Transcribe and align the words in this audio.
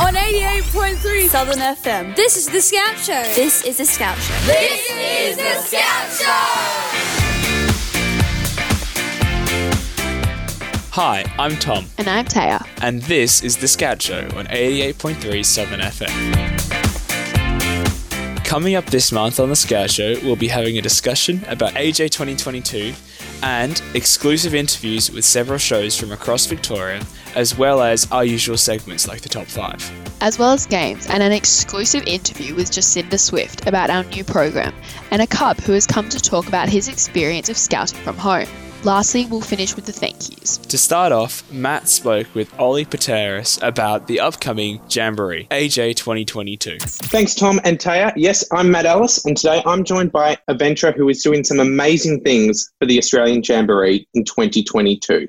on 0.00 0.14
88.3 0.14 1.28
Southern 1.28 1.58
FM. 1.58 2.16
This 2.16 2.36
is 2.36 2.46
the 2.48 2.60
Scout 2.60 2.96
Show. 2.98 3.22
This 3.34 3.64
is 3.64 3.76
the 3.78 3.84
Scout 3.84 4.16
Show. 4.18 4.34
This 4.46 4.90
is 4.90 5.36
the 5.36 5.54
Scout 5.60 6.10
Show. 6.18 7.50
Hi, 10.92 11.24
I'm 11.38 11.56
Tom, 11.56 11.86
And 11.98 12.08
I'm 12.08 12.24
Taya. 12.24 12.66
and 12.82 13.00
this 13.02 13.42
is 13.44 13.56
The 13.58 13.68
Scout 13.68 14.02
Show 14.02 14.22
on 14.34 14.46
88.3 14.46 15.44
Southern 15.44 15.80
FM. 15.80 16.79
Coming 18.50 18.74
up 18.74 18.86
this 18.86 19.12
month 19.12 19.38
on 19.38 19.48
The 19.48 19.54
Scout 19.54 19.92
Show, 19.92 20.16
we'll 20.24 20.34
be 20.34 20.48
having 20.48 20.76
a 20.76 20.82
discussion 20.82 21.40
about 21.46 21.74
AJ 21.74 22.10
2022 22.10 22.92
and 23.44 23.80
exclusive 23.94 24.56
interviews 24.56 25.08
with 25.08 25.24
several 25.24 25.56
shows 25.56 25.96
from 25.96 26.10
across 26.10 26.46
Victoria, 26.46 27.00
as 27.36 27.56
well 27.56 27.80
as 27.80 28.10
our 28.10 28.24
usual 28.24 28.56
segments 28.56 29.06
like 29.06 29.20
the 29.20 29.28
Top 29.28 29.46
5. 29.46 30.16
As 30.20 30.36
well 30.36 30.50
as 30.50 30.66
games 30.66 31.06
and 31.06 31.22
an 31.22 31.30
exclusive 31.30 32.02
interview 32.08 32.56
with 32.56 32.72
Jacinta 32.72 33.18
Swift 33.18 33.68
about 33.68 33.88
our 33.88 34.02
new 34.02 34.24
program, 34.24 34.74
and 35.12 35.22
a 35.22 35.28
cub 35.28 35.58
who 35.58 35.70
has 35.70 35.86
come 35.86 36.08
to 36.08 36.18
talk 36.18 36.48
about 36.48 36.68
his 36.68 36.88
experience 36.88 37.48
of 37.50 37.56
scouting 37.56 38.00
from 38.00 38.16
home. 38.16 38.48
Lastly, 38.82 39.26
we'll 39.26 39.42
finish 39.42 39.76
with 39.76 39.84
the 39.84 39.92
thank 39.92 40.30
yous. 40.30 40.56
To 40.56 40.78
start 40.78 41.12
off, 41.12 41.50
Matt 41.52 41.86
spoke 41.86 42.34
with 42.34 42.58
Ollie 42.58 42.86
Pateras 42.86 43.58
about 43.60 44.06
the 44.06 44.20
upcoming 44.20 44.80
Jamboree, 44.88 45.46
AJ 45.50 45.96
2022. 45.96 46.78
Thanks, 46.78 47.34
Tom 47.34 47.60
and 47.64 47.78
Taya. 47.78 48.10
Yes, 48.16 48.42
I'm 48.50 48.70
Matt 48.70 48.86
Ellis, 48.86 49.26
and 49.26 49.36
today 49.36 49.62
I'm 49.66 49.84
joined 49.84 50.12
by 50.12 50.38
a 50.48 50.54
venturer 50.54 50.92
who 50.92 51.10
is 51.10 51.22
doing 51.22 51.44
some 51.44 51.60
amazing 51.60 52.22
things 52.22 52.70
for 52.78 52.86
the 52.86 52.96
Australian 52.96 53.42
Jamboree 53.44 54.08
in 54.14 54.24
2022. 54.24 55.28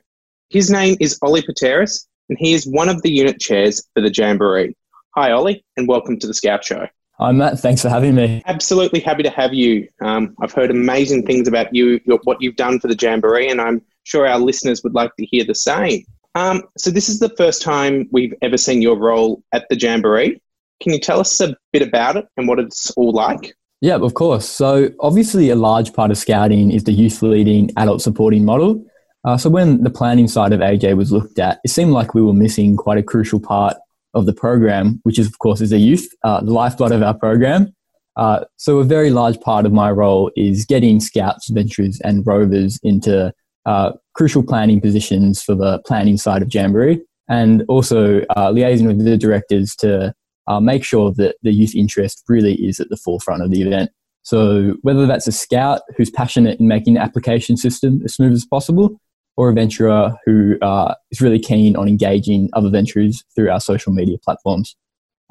His 0.49 0.71
name 0.71 0.95
is 1.01 1.19
Ollie 1.21 1.41
Pateras, 1.41 2.07
and 2.29 2.37
he 2.39 2.53
is 2.53 2.65
one 2.65 2.87
of 2.87 3.01
the 3.01 3.11
unit 3.11 3.41
chairs 3.41 3.85
for 3.93 4.01
the 4.01 4.13
Jamboree. 4.15 4.77
Hi, 5.17 5.33
Ollie, 5.33 5.65
and 5.75 5.89
welcome 5.89 6.17
to 6.19 6.27
the 6.27 6.33
Scout 6.33 6.63
Show. 6.63 6.87
Hi, 7.21 7.31
Matt. 7.31 7.59
Thanks 7.59 7.83
for 7.83 7.89
having 7.89 8.15
me. 8.15 8.41
Absolutely 8.47 8.99
happy 8.99 9.21
to 9.21 9.29
have 9.29 9.53
you. 9.53 9.87
Um, 10.01 10.33
I've 10.41 10.53
heard 10.53 10.71
amazing 10.71 11.27
things 11.27 11.47
about 11.47 11.71
you, 11.71 12.01
your, 12.03 12.19
what 12.23 12.41
you've 12.41 12.55
done 12.55 12.79
for 12.79 12.87
the 12.87 12.97
Jamboree, 12.99 13.47
and 13.47 13.61
I'm 13.61 13.79
sure 14.05 14.25
our 14.25 14.39
listeners 14.39 14.81
would 14.83 14.95
like 14.95 15.15
to 15.17 15.25
hear 15.27 15.45
the 15.45 15.53
same. 15.53 16.03
Um, 16.33 16.63
so, 16.79 16.89
this 16.89 17.09
is 17.09 17.19
the 17.19 17.29
first 17.37 17.61
time 17.61 18.09
we've 18.11 18.33
ever 18.41 18.57
seen 18.57 18.81
your 18.81 18.97
role 18.97 19.43
at 19.53 19.69
the 19.69 19.77
Jamboree. 19.77 20.41
Can 20.81 20.93
you 20.93 20.99
tell 20.99 21.19
us 21.19 21.39
a 21.39 21.55
bit 21.71 21.83
about 21.83 22.15
it 22.15 22.25
and 22.37 22.47
what 22.47 22.57
it's 22.57 22.89
all 22.91 23.11
like? 23.11 23.53
Yeah, 23.81 23.97
of 23.97 24.15
course. 24.15 24.49
So, 24.49 24.89
obviously, 24.99 25.51
a 25.51 25.55
large 25.55 25.93
part 25.93 26.09
of 26.09 26.17
scouting 26.17 26.71
is 26.71 26.85
the 26.85 26.91
youth 26.91 27.21
leading, 27.21 27.69
adult 27.77 28.01
supporting 28.01 28.45
model. 28.45 28.83
Uh, 29.25 29.37
so, 29.37 29.47
when 29.47 29.83
the 29.83 29.91
planning 29.91 30.27
side 30.27 30.53
of 30.53 30.59
AJ 30.59 30.97
was 30.97 31.11
looked 31.11 31.37
at, 31.37 31.59
it 31.63 31.69
seemed 31.69 31.91
like 31.91 32.15
we 32.15 32.23
were 32.23 32.33
missing 32.33 32.75
quite 32.77 32.97
a 32.97 33.03
crucial 33.03 33.39
part 33.39 33.77
of 34.13 34.25
the 34.25 34.33
program, 34.33 34.99
which 35.03 35.17
is, 35.17 35.27
of 35.27 35.39
course, 35.39 35.61
is 35.61 35.69
the 35.69 35.77
youth, 35.77 36.07
uh, 36.23 36.41
the 36.41 36.53
lifeblood 36.53 36.91
of 36.91 37.01
our 37.01 37.13
program. 37.13 37.73
Uh, 38.17 38.43
so, 38.57 38.79
a 38.79 38.83
very 38.83 39.09
large 39.09 39.39
part 39.39 39.65
of 39.65 39.71
my 39.71 39.89
role 39.89 40.31
is 40.35 40.65
getting 40.65 40.99
scouts, 40.99 41.49
venturers, 41.49 41.99
and 42.01 42.25
rovers 42.27 42.79
into 42.83 43.33
uh, 43.65 43.91
crucial 44.15 44.43
planning 44.43 44.81
positions 44.81 45.41
for 45.41 45.55
the 45.55 45.79
planning 45.85 46.17
side 46.17 46.41
of 46.41 46.53
Jamboree, 46.53 47.01
and 47.29 47.63
also 47.69 48.21
uh, 48.31 48.51
liaising 48.51 48.87
with 48.87 49.03
the 49.03 49.17
directors 49.17 49.75
to 49.75 50.13
uh, 50.47 50.59
make 50.59 50.83
sure 50.83 51.13
that 51.13 51.35
the 51.41 51.53
youth 51.53 51.73
interest 51.73 52.23
really 52.27 52.55
is 52.55 52.79
at 52.79 52.89
the 52.89 52.97
forefront 52.97 53.41
of 53.41 53.51
the 53.51 53.61
event. 53.61 53.89
So, 54.23 54.75
whether 54.81 55.05
that's 55.05 55.27
a 55.27 55.31
scout 55.31 55.81
who's 55.95 56.09
passionate 56.09 56.59
in 56.59 56.67
making 56.67 56.95
the 56.95 57.01
application 57.01 57.55
system 57.55 58.01
as 58.03 58.15
smooth 58.15 58.33
as 58.33 58.45
possible, 58.45 58.99
or 59.37 59.49
a 59.49 59.53
venturer 59.53 60.13
who 60.25 60.57
uh, 60.61 60.93
is 61.11 61.21
really 61.21 61.39
keen 61.39 61.75
on 61.75 61.87
engaging 61.87 62.49
other 62.53 62.69
ventures 62.69 63.23
through 63.35 63.49
our 63.49 63.59
social 63.59 63.93
media 63.93 64.17
platforms. 64.17 64.75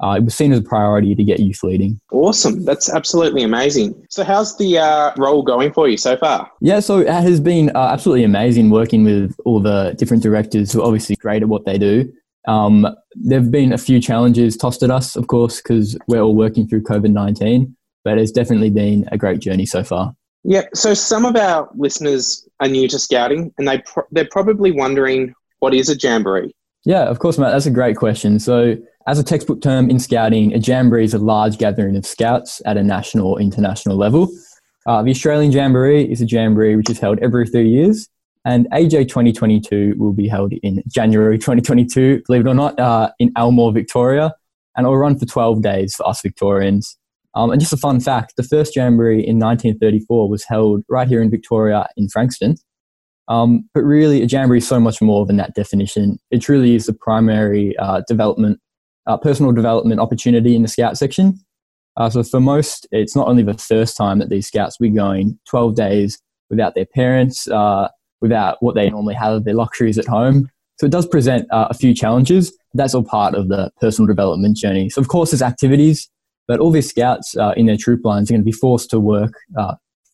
Uh, 0.01 0.15
it 0.15 0.23
was 0.23 0.33
seen 0.33 0.51
as 0.51 0.59
a 0.59 0.63
priority 0.63 1.13
to 1.13 1.23
get 1.23 1.39
youth 1.39 1.61
leading. 1.63 1.99
Awesome. 2.11 2.65
That's 2.65 2.89
absolutely 2.89 3.43
amazing. 3.43 3.93
So, 4.09 4.23
how's 4.23 4.57
the 4.57 4.79
uh, 4.79 5.11
role 5.17 5.43
going 5.43 5.71
for 5.71 5.87
you 5.87 5.95
so 5.95 6.17
far? 6.17 6.49
Yeah, 6.59 6.79
so 6.79 6.99
it 6.99 7.07
has 7.07 7.39
been 7.39 7.69
uh, 7.75 7.89
absolutely 7.91 8.23
amazing 8.23 8.71
working 8.71 9.03
with 9.03 9.35
all 9.45 9.59
the 9.59 9.93
different 9.99 10.23
directors 10.23 10.71
who 10.71 10.81
are 10.81 10.85
obviously 10.85 11.15
great 11.17 11.43
at 11.43 11.49
what 11.49 11.65
they 11.65 11.77
do. 11.77 12.11
Um, 12.47 12.87
there 13.13 13.39
have 13.39 13.51
been 13.51 13.71
a 13.71 13.77
few 13.77 14.01
challenges 14.01 14.57
tossed 14.57 14.81
at 14.81 14.89
us, 14.89 15.15
of 15.15 15.27
course, 15.27 15.61
because 15.61 15.95
we're 16.07 16.21
all 16.21 16.35
working 16.35 16.67
through 16.67 16.81
COVID 16.81 17.11
19, 17.11 17.75
but 18.03 18.17
it's 18.17 18.31
definitely 18.31 18.71
been 18.71 19.07
a 19.11 19.17
great 19.19 19.39
journey 19.39 19.67
so 19.67 19.83
far. 19.83 20.15
Yeah. 20.43 20.63
So, 20.73 20.95
some 20.95 21.25
of 21.25 21.35
our 21.35 21.69
listeners 21.75 22.47
are 22.61 22.67
new 22.67 22.87
to 22.87 22.99
scouting 22.99 23.53
and 23.57 23.67
they 23.67 23.83
they're 24.11 24.29
probably 24.31 24.71
wondering 24.71 25.33
what 25.59 25.73
is 25.73 25.89
a 25.89 25.95
jamboree? 25.95 26.53
Yeah, 26.85 27.03
of 27.03 27.19
course, 27.19 27.37
Matt. 27.37 27.51
That's 27.51 27.67
a 27.67 27.71
great 27.71 27.95
question. 27.95 28.39
So, 28.39 28.75
as 29.07 29.19
a 29.19 29.23
textbook 29.23 29.61
term 29.61 29.89
in 29.89 29.99
scouting, 29.99 30.53
a 30.53 30.57
jamboree 30.57 31.03
is 31.03 31.13
a 31.13 31.19
large 31.19 31.57
gathering 31.57 31.95
of 31.95 32.05
scouts 32.05 32.61
at 32.65 32.77
a 32.77 32.83
national 32.83 33.27
or 33.27 33.41
international 33.41 33.97
level. 33.97 34.29
Uh, 34.87 35.03
the 35.03 35.11
Australian 35.11 35.51
Jamboree 35.51 36.11
is 36.11 36.21
a 36.21 36.25
jamboree 36.25 36.75
which 36.75 36.89
is 36.89 36.99
held 36.99 37.19
every 37.19 37.47
three 37.47 37.69
years, 37.69 38.09
and 38.45 38.67
AJ 38.71 39.09
2022 39.09 39.95
will 39.97 40.13
be 40.13 40.27
held 40.27 40.53
in 40.63 40.81
January 40.87 41.37
2022, 41.37 42.23
believe 42.25 42.47
it 42.47 42.49
or 42.49 42.55
not, 42.55 42.79
uh, 42.79 43.11
in 43.19 43.31
Elmore, 43.37 43.71
Victoria, 43.71 44.33
and 44.75 44.85
it 44.85 44.89
will 44.89 44.97
run 44.97 45.19
for 45.19 45.27
12 45.27 45.61
days 45.61 45.93
for 45.93 46.07
us 46.07 46.21
Victorians. 46.23 46.97
Um, 47.33 47.51
and 47.51 47.61
just 47.61 47.73
a 47.73 47.77
fun 47.77 47.99
fact 47.99 48.33
the 48.35 48.43
first 48.43 48.75
jamboree 48.75 49.25
in 49.25 49.39
1934 49.39 50.29
was 50.29 50.43
held 50.43 50.83
right 50.89 51.07
here 51.07 51.21
in 51.21 51.29
Victoria 51.29 51.87
in 51.95 52.09
Frankston. 52.09 52.55
Um, 53.27 53.69
but 53.73 53.83
really, 53.83 54.21
a 54.21 54.25
jamboree 54.25 54.57
is 54.57 54.67
so 54.67 54.79
much 54.79 55.01
more 55.01 55.25
than 55.25 55.37
that 55.37 55.55
definition. 55.55 56.19
It 56.31 56.39
truly 56.39 56.75
is 56.75 56.87
the 56.87 56.93
primary 56.93 57.77
uh, 57.77 58.01
development, 58.07 58.59
uh, 59.07 59.17
personal 59.17 59.53
development 59.53 60.01
opportunity 60.01 60.55
in 60.55 60.63
the 60.63 60.67
scout 60.67 60.97
section. 60.97 61.39
Uh, 61.97 62.09
so 62.09 62.23
for 62.23 62.39
most, 62.39 62.87
it's 62.91 63.15
not 63.15 63.27
only 63.27 63.43
the 63.43 63.53
first 63.53 63.95
time 63.95 64.19
that 64.19 64.29
these 64.29 64.47
scouts 64.47 64.79
will 64.79 64.89
be 64.89 64.95
going 64.95 65.39
12 65.49 65.75
days 65.75 66.21
without 66.49 66.75
their 66.75 66.85
parents, 66.85 67.47
uh, 67.47 67.87
without 68.21 68.57
what 68.61 68.75
they 68.75 68.89
normally 68.89 69.15
have, 69.15 69.43
their 69.43 69.53
luxuries 69.53 69.97
at 69.97 70.07
home. 70.07 70.49
So 70.79 70.85
it 70.85 70.91
does 70.91 71.05
present 71.05 71.47
uh, 71.51 71.67
a 71.69 71.73
few 71.73 71.93
challenges. 71.93 72.55
That's 72.73 72.95
all 72.95 73.03
part 73.03 73.35
of 73.35 73.49
the 73.49 73.71
personal 73.79 74.07
development 74.07 74.57
journey. 74.57 74.89
So 74.89 75.01
of 75.01 75.07
course, 75.07 75.31
there's 75.31 75.41
activities, 75.41 76.09
but 76.47 76.59
all 76.59 76.71
these 76.71 76.89
scouts 76.89 77.35
uh, 77.37 77.53
in 77.55 77.65
their 77.65 77.77
troop 77.77 78.03
lines 78.03 78.29
are 78.29 78.33
going 78.33 78.41
to 78.41 78.45
be 78.45 78.51
forced 78.51 78.89
to 78.89 78.99
work 78.99 79.33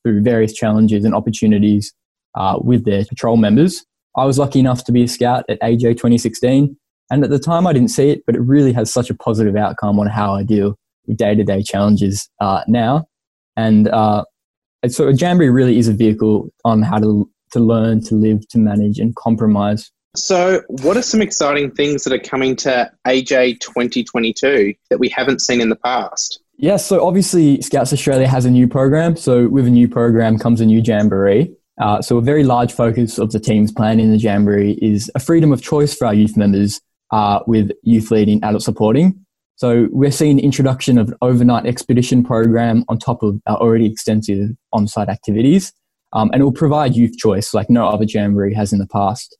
through 0.04 0.22
various 0.22 0.54
challenges 0.54 1.04
and 1.04 1.14
opportunities 1.14 1.94
uh, 2.36 2.58
with 2.62 2.86
their 2.86 3.04
patrol 3.06 3.38
members. 3.38 3.86
I 4.16 4.26
was 4.26 4.40
lucky 4.40 4.60
enough 4.60 4.84
to 4.86 4.92
be 4.92 5.04
a 5.04 5.08
scout 5.08 5.46
at 5.50 5.60
AJ 5.62 5.98
2016, 5.98 6.76
and 7.12 7.24
at 7.24 7.30
the 7.30 7.40
time 7.40 7.68
I 7.68 7.74
didn't 7.74 7.90
see 7.90 8.10
it, 8.10 8.24
but 8.26 8.36
it 8.36 8.42
really 8.42 8.74
has 8.74 8.92
such 8.92 9.10
a 9.10 9.16
positive 9.16 9.56
outcome 9.56 10.00
on 10.00 10.08
how 10.08 10.34
I 10.34 10.44
deal 10.44 10.76
with 11.06 11.18
day 11.18 11.36
to 11.36 11.44
day 11.44 11.62
challenges 11.62 12.30
uh, 12.40 12.64
now. 12.68 13.06
And 13.56 13.88
uh, 13.90 14.24
so 14.88 15.08
a 15.08 15.14
Jamboree 15.14 15.50
really 15.50 15.78
is 15.78 15.88
a 15.88 15.94
vehicle 15.94 16.50
on 16.64 16.82
how 16.82 17.00
to, 17.00 17.30
to 17.52 17.60
learn, 17.60 18.02
to 18.06 18.16
live, 18.16 18.48
to 18.50 18.58
manage, 18.58 19.00
and 19.00 19.16
compromise. 19.16 19.92
So, 20.16 20.62
what 20.68 20.98
are 20.98 21.02
some 21.02 21.22
exciting 21.22 21.72
things 21.72 22.04
that 22.04 22.14
are 22.14 22.20
coming 22.20 22.56
to 22.58 22.92
AJ 23.06 23.60
2022 23.60 24.74
that 24.90 25.00
we 25.00 25.10
haven't 25.10 25.42
seen 25.42 25.62
in 25.62 25.70
the 25.70 25.76
past? 25.76 26.40
Yes, 26.60 26.88
so 26.88 27.06
obviously 27.06 27.62
Scouts 27.62 27.94
Australia 27.94 28.28
has 28.28 28.46
a 28.46 28.50
new 28.50 28.68
program. 28.68 29.16
So 29.16 29.48
with 29.48 29.68
a 29.68 29.70
new 29.70 29.88
program 29.88 30.40
comes 30.40 30.60
a 30.60 30.66
new 30.66 30.82
Jamboree. 30.84 31.56
Uh, 31.80 32.02
so 32.02 32.18
a 32.18 32.22
very 32.22 32.44
large 32.44 32.74
focus 32.74 33.20
of 33.20 33.32
the 33.32 33.40
team's 33.40 33.72
plan 33.72 34.00
in 34.00 34.12
the 34.12 34.18
Jamboree 34.18 34.80
is 34.82 35.12
a 35.14 35.20
freedom 35.20 35.54
of 35.54 35.62
choice 35.62 35.94
for 35.94 36.08
our 36.08 36.16
youth 36.16 36.36
members 36.36 36.82
uh, 37.12 37.42
with 37.46 37.70
youth 37.84 38.10
leading, 38.10 38.44
adult 38.44 38.64
supporting. 38.64 39.24
So 39.58 39.88
we're 39.92 40.12
seeing 40.12 40.40
introduction 40.40 40.98
of 40.98 41.10
an 41.10 41.16
overnight 41.22 41.68
expedition 41.68 42.24
program 42.24 42.84
on 42.90 42.98
top 42.98 43.22
of 43.22 43.40
our 43.46 43.58
already 43.58 43.86
extensive 43.86 44.50
on-site 44.74 45.10
activities. 45.10 45.72
Um, 46.14 46.32
and 46.34 46.42
it 46.42 46.44
will 46.44 46.52
provide 46.52 46.96
youth 46.96 47.18
choice 47.18 47.54
like 47.54 47.70
no 47.70 47.88
other 47.88 48.06
Jamboree 48.08 48.56
has 48.56 48.74
in 48.74 48.80
the 48.80 48.88
past. 48.88 49.38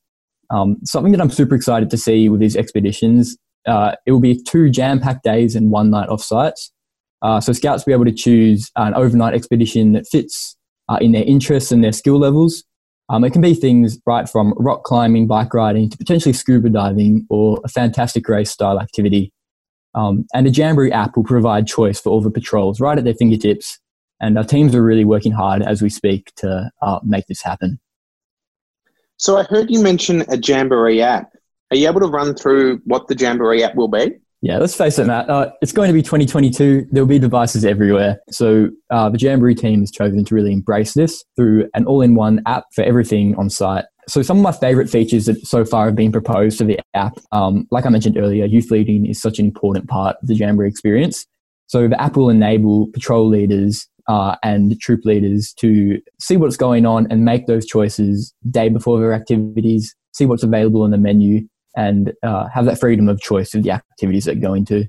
Um, 0.50 0.76
something 0.84 1.12
that 1.12 1.20
I'm 1.20 1.30
super 1.30 1.54
excited 1.54 1.90
to 1.90 1.96
see 1.96 2.28
with 2.28 2.40
these 2.40 2.56
expeditions, 2.56 3.36
uh, 3.66 3.92
it 4.06 4.12
will 4.12 4.20
be 4.20 4.42
two 4.42 4.70
jam-packed 4.70 5.22
days 5.22 5.54
and 5.54 5.70
one 5.70 5.90
night 5.90 6.08
off-sites. 6.08 6.72
Uh, 7.20 7.40
so 7.40 7.52
scouts 7.52 7.84
will 7.84 7.90
be 7.90 7.94
able 7.94 8.04
to 8.04 8.12
choose 8.12 8.70
an 8.76 8.94
overnight 8.94 9.34
expedition 9.34 9.92
that 9.92 10.06
fits 10.06 10.56
uh, 10.88 10.98
in 11.00 11.12
their 11.12 11.24
interests 11.24 11.72
and 11.72 11.82
their 11.82 11.92
skill 11.92 12.18
levels. 12.18 12.64
Um, 13.10 13.24
it 13.24 13.32
can 13.32 13.40
be 13.40 13.54
things 13.54 13.98
right 14.06 14.28
from 14.28 14.54
rock 14.56 14.84
climbing, 14.84 15.26
bike 15.26 15.54
riding, 15.54 15.88
to 15.90 15.96
potentially 15.96 16.32
scuba 16.32 16.68
diving 16.68 17.26
or 17.30 17.60
a 17.64 17.68
fantastic 17.68 18.28
race 18.28 18.50
style 18.50 18.78
activity. 18.80 19.32
Um, 19.94 20.26
and 20.34 20.46
the 20.46 20.50
Jamboree 20.50 20.92
app 20.92 21.16
will 21.16 21.24
provide 21.24 21.66
choice 21.66 21.98
for 22.00 22.10
all 22.10 22.20
the 22.20 22.30
patrols 22.30 22.80
right 22.80 22.98
at 22.98 23.04
their 23.04 23.14
fingertips. 23.14 23.78
And 24.20 24.36
our 24.36 24.44
teams 24.44 24.74
are 24.74 24.82
really 24.82 25.04
working 25.04 25.32
hard 25.32 25.62
as 25.62 25.80
we 25.80 25.88
speak 25.88 26.32
to 26.36 26.70
uh, 26.82 27.00
make 27.02 27.26
this 27.26 27.42
happen. 27.42 27.80
So 29.18 29.36
I 29.36 29.42
heard 29.42 29.68
you 29.68 29.82
mention 29.82 30.22
a 30.28 30.38
Jamboree 30.38 31.02
app. 31.02 31.32
Are 31.70 31.76
you 31.76 31.88
able 31.88 32.00
to 32.00 32.06
run 32.06 32.34
through 32.34 32.80
what 32.84 33.08
the 33.08 33.16
Jamboree 33.16 33.62
app 33.64 33.74
will 33.74 33.88
be? 33.88 34.12
Yeah, 34.40 34.58
let's 34.58 34.76
face 34.76 35.00
it, 35.00 35.06
Matt. 35.08 35.28
Uh, 35.28 35.50
it's 35.60 35.72
going 35.72 35.88
to 35.88 35.92
be 35.92 36.02
2022. 36.02 36.86
There'll 36.92 37.08
be 37.08 37.18
devices 37.18 37.64
everywhere. 37.64 38.20
So 38.30 38.68
uh, 38.90 39.10
the 39.10 39.18
Jamboree 39.18 39.56
team 39.56 39.80
has 39.80 39.90
chosen 39.90 40.24
to 40.24 40.34
really 40.34 40.52
embrace 40.52 40.94
this 40.94 41.24
through 41.34 41.68
an 41.74 41.84
all-in-one 41.86 42.42
app 42.46 42.66
for 42.72 42.84
everything 42.84 43.34
on 43.34 43.50
site. 43.50 43.84
So 44.06 44.22
some 44.22 44.36
of 44.36 44.44
my 44.44 44.52
favorite 44.52 44.88
features 44.88 45.26
that 45.26 45.44
so 45.44 45.64
far 45.64 45.86
have 45.86 45.96
been 45.96 46.12
proposed 46.12 46.56
to 46.58 46.64
the 46.64 46.78
app, 46.94 47.18
um, 47.32 47.66
like 47.72 47.84
I 47.84 47.88
mentioned 47.88 48.16
earlier, 48.16 48.44
youth 48.44 48.70
leading 48.70 49.04
is 49.04 49.20
such 49.20 49.40
an 49.40 49.44
important 49.44 49.88
part 49.88 50.16
of 50.22 50.28
the 50.28 50.36
Jamboree 50.36 50.68
experience. 50.68 51.26
So 51.66 51.88
the 51.88 52.00
app 52.00 52.16
will 52.16 52.30
enable 52.30 52.86
patrol 52.92 53.28
leaders 53.28 53.88
uh, 54.08 54.36
and 54.42 54.78
troop 54.80 55.04
leaders 55.04 55.52
to 55.54 56.00
see 56.18 56.36
what's 56.36 56.56
going 56.56 56.86
on 56.86 57.06
and 57.10 57.24
make 57.24 57.46
those 57.46 57.66
choices 57.66 58.34
day 58.50 58.68
before 58.68 58.98
their 58.98 59.12
activities, 59.12 59.94
see 60.12 60.26
what's 60.26 60.42
available 60.42 60.84
in 60.84 60.90
the 60.90 60.98
menu, 60.98 61.46
and 61.76 62.12
uh, 62.22 62.48
have 62.48 62.64
that 62.64 62.80
freedom 62.80 63.08
of 63.08 63.20
choice 63.20 63.54
of 63.54 63.62
the 63.62 63.70
activities 63.70 64.24
that 64.24 64.40
go 64.40 64.54
into. 64.54 64.88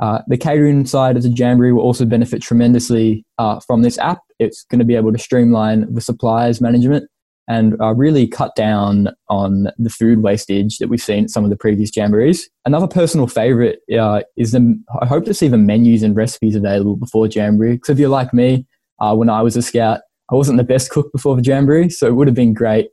Uh, 0.00 0.20
the 0.28 0.36
catering 0.36 0.86
side 0.86 1.16
of 1.16 1.22
the 1.22 1.28
Jamboree 1.28 1.72
will 1.72 1.82
also 1.82 2.04
benefit 2.04 2.40
tremendously 2.40 3.24
uh, 3.38 3.60
from 3.66 3.82
this 3.82 3.98
app. 3.98 4.20
It's 4.38 4.64
going 4.64 4.78
to 4.78 4.84
be 4.84 4.94
able 4.94 5.12
to 5.12 5.18
streamline 5.18 5.92
the 5.92 6.00
suppliers 6.00 6.60
management 6.60 7.08
and 7.48 7.80
uh, 7.80 7.94
really 7.94 8.26
cut 8.26 8.54
down 8.54 9.08
on 9.28 9.68
the 9.78 9.90
food 9.90 10.22
wastage 10.22 10.78
that 10.78 10.88
we've 10.88 11.02
seen 11.02 11.24
at 11.24 11.30
some 11.30 11.44
of 11.44 11.50
the 11.50 11.56
previous 11.56 11.90
jamborees. 11.90 12.48
Another 12.66 12.86
personal 12.86 13.26
favorite 13.26 13.80
uh, 13.98 14.22
is 14.36 14.52
the, 14.52 14.80
I 15.00 15.06
hope 15.06 15.24
to 15.24 15.34
see 15.34 15.48
the 15.48 15.56
menus 15.56 16.02
and 16.02 16.14
recipes 16.14 16.54
available 16.54 16.96
before 16.96 17.26
jamboree. 17.26 17.72
Because 17.72 17.90
if 17.90 17.98
you're 17.98 18.10
like 18.10 18.34
me, 18.34 18.66
uh, 19.00 19.14
when 19.14 19.30
I 19.30 19.42
was 19.42 19.56
a 19.56 19.62
scout, 19.62 20.00
I 20.30 20.34
wasn't 20.34 20.58
the 20.58 20.64
best 20.64 20.90
cook 20.90 21.10
before 21.10 21.36
the 21.36 21.42
jamboree, 21.42 21.88
so 21.88 22.06
it 22.06 22.14
would 22.14 22.28
have 22.28 22.34
been 22.34 22.52
great 22.52 22.88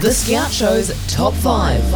The 0.00 0.12
Scout 0.12 0.52
Show's 0.52 0.92
Top 1.12 1.34
5. 1.34 1.88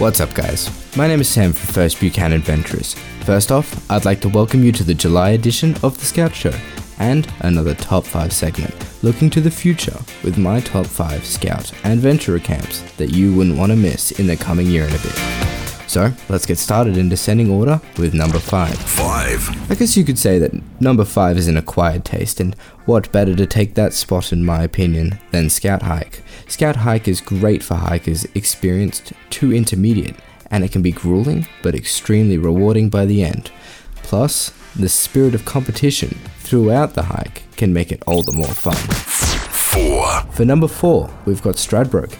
What's 0.00 0.18
up, 0.18 0.34
guys? 0.34 0.68
My 0.96 1.06
name 1.06 1.20
is 1.20 1.28
Sam 1.28 1.52
from 1.52 1.74
First 1.74 2.00
Buchanan 2.00 2.40
Adventurers. 2.40 2.94
First 3.20 3.52
off, 3.52 3.88
I'd 3.88 4.04
like 4.04 4.20
to 4.22 4.28
welcome 4.28 4.64
you 4.64 4.72
to 4.72 4.82
the 4.82 4.94
July 4.94 5.30
edition 5.30 5.76
of 5.84 5.96
The 5.96 6.06
Scout 6.06 6.34
Show 6.34 6.54
and 7.00 7.26
another 7.40 7.74
Top 7.74 8.04
5 8.04 8.32
segment, 8.32 8.74
looking 9.02 9.30
to 9.30 9.40
the 9.40 9.50
future 9.50 9.98
with 10.22 10.38
my 10.38 10.60
Top 10.60 10.86
5 10.86 11.24
Scout 11.24 11.72
and 11.82 11.98
Venturer 11.98 12.38
camps 12.38 12.82
that 12.92 13.10
you 13.10 13.34
wouldn't 13.34 13.58
want 13.58 13.72
to 13.72 13.76
miss 13.76 14.12
in 14.12 14.28
the 14.28 14.36
coming 14.36 14.66
year 14.66 14.84
and 14.84 14.94
a 14.94 14.98
bit. 14.98 15.40
So, 15.88 16.12
let's 16.28 16.46
get 16.46 16.58
started 16.58 16.96
in 16.96 17.08
descending 17.08 17.50
order 17.50 17.80
with 17.98 18.14
number 18.14 18.38
5. 18.38 18.76
5. 18.76 19.72
I 19.72 19.74
guess 19.74 19.96
you 19.96 20.04
could 20.04 20.20
say 20.20 20.38
that 20.38 20.52
number 20.80 21.04
5 21.04 21.36
is 21.36 21.48
an 21.48 21.56
acquired 21.56 22.04
taste, 22.04 22.38
and 22.38 22.54
what 22.84 23.10
better 23.10 23.34
to 23.34 23.44
take 23.44 23.74
that 23.74 23.92
spot, 23.92 24.32
in 24.32 24.44
my 24.44 24.62
opinion, 24.62 25.18
than 25.32 25.50
Scout 25.50 25.82
Hike? 25.82 26.22
Scout 26.46 26.76
Hike 26.76 27.08
is 27.08 27.20
great 27.20 27.64
for 27.64 27.74
hikers 27.74 28.24
experienced 28.36 29.12
to 29.30 29.52
intermediate, 29.52 30.14
and 30.48 30.62
it 30.62 30.70
can 30.70 30.82
be 30.82 30.92
grueling 30.92 31.48
but 31.62 31.74
extremely 31.74 32.38
rewarding 32.38 32.88
by 32.88 33.04
the 33.04 33.24
end. 33.24 33.50
Plus, 33.96 34.52
the 34.76 34.88
spirit 34.88 35.34
of 35.34 35.44
competition 35.44 36.16
throughout 36.50 36.94
the 36.94 37.04
hike 37.04 37.44
can 37.54 37.72
make 37.72 37.92
it 37.92 38.02
all 38.08 38.24
the 38.24 38.32
more 38.32 38.48
fun. 38.48 38.74
4. 38.74 40.32
For 40.32 40.44
number 40.44 40.66
4, 40.66 41.08
we've 41.24 41.40
got 41.40 41.54
Stradbroke. 41.54 42.16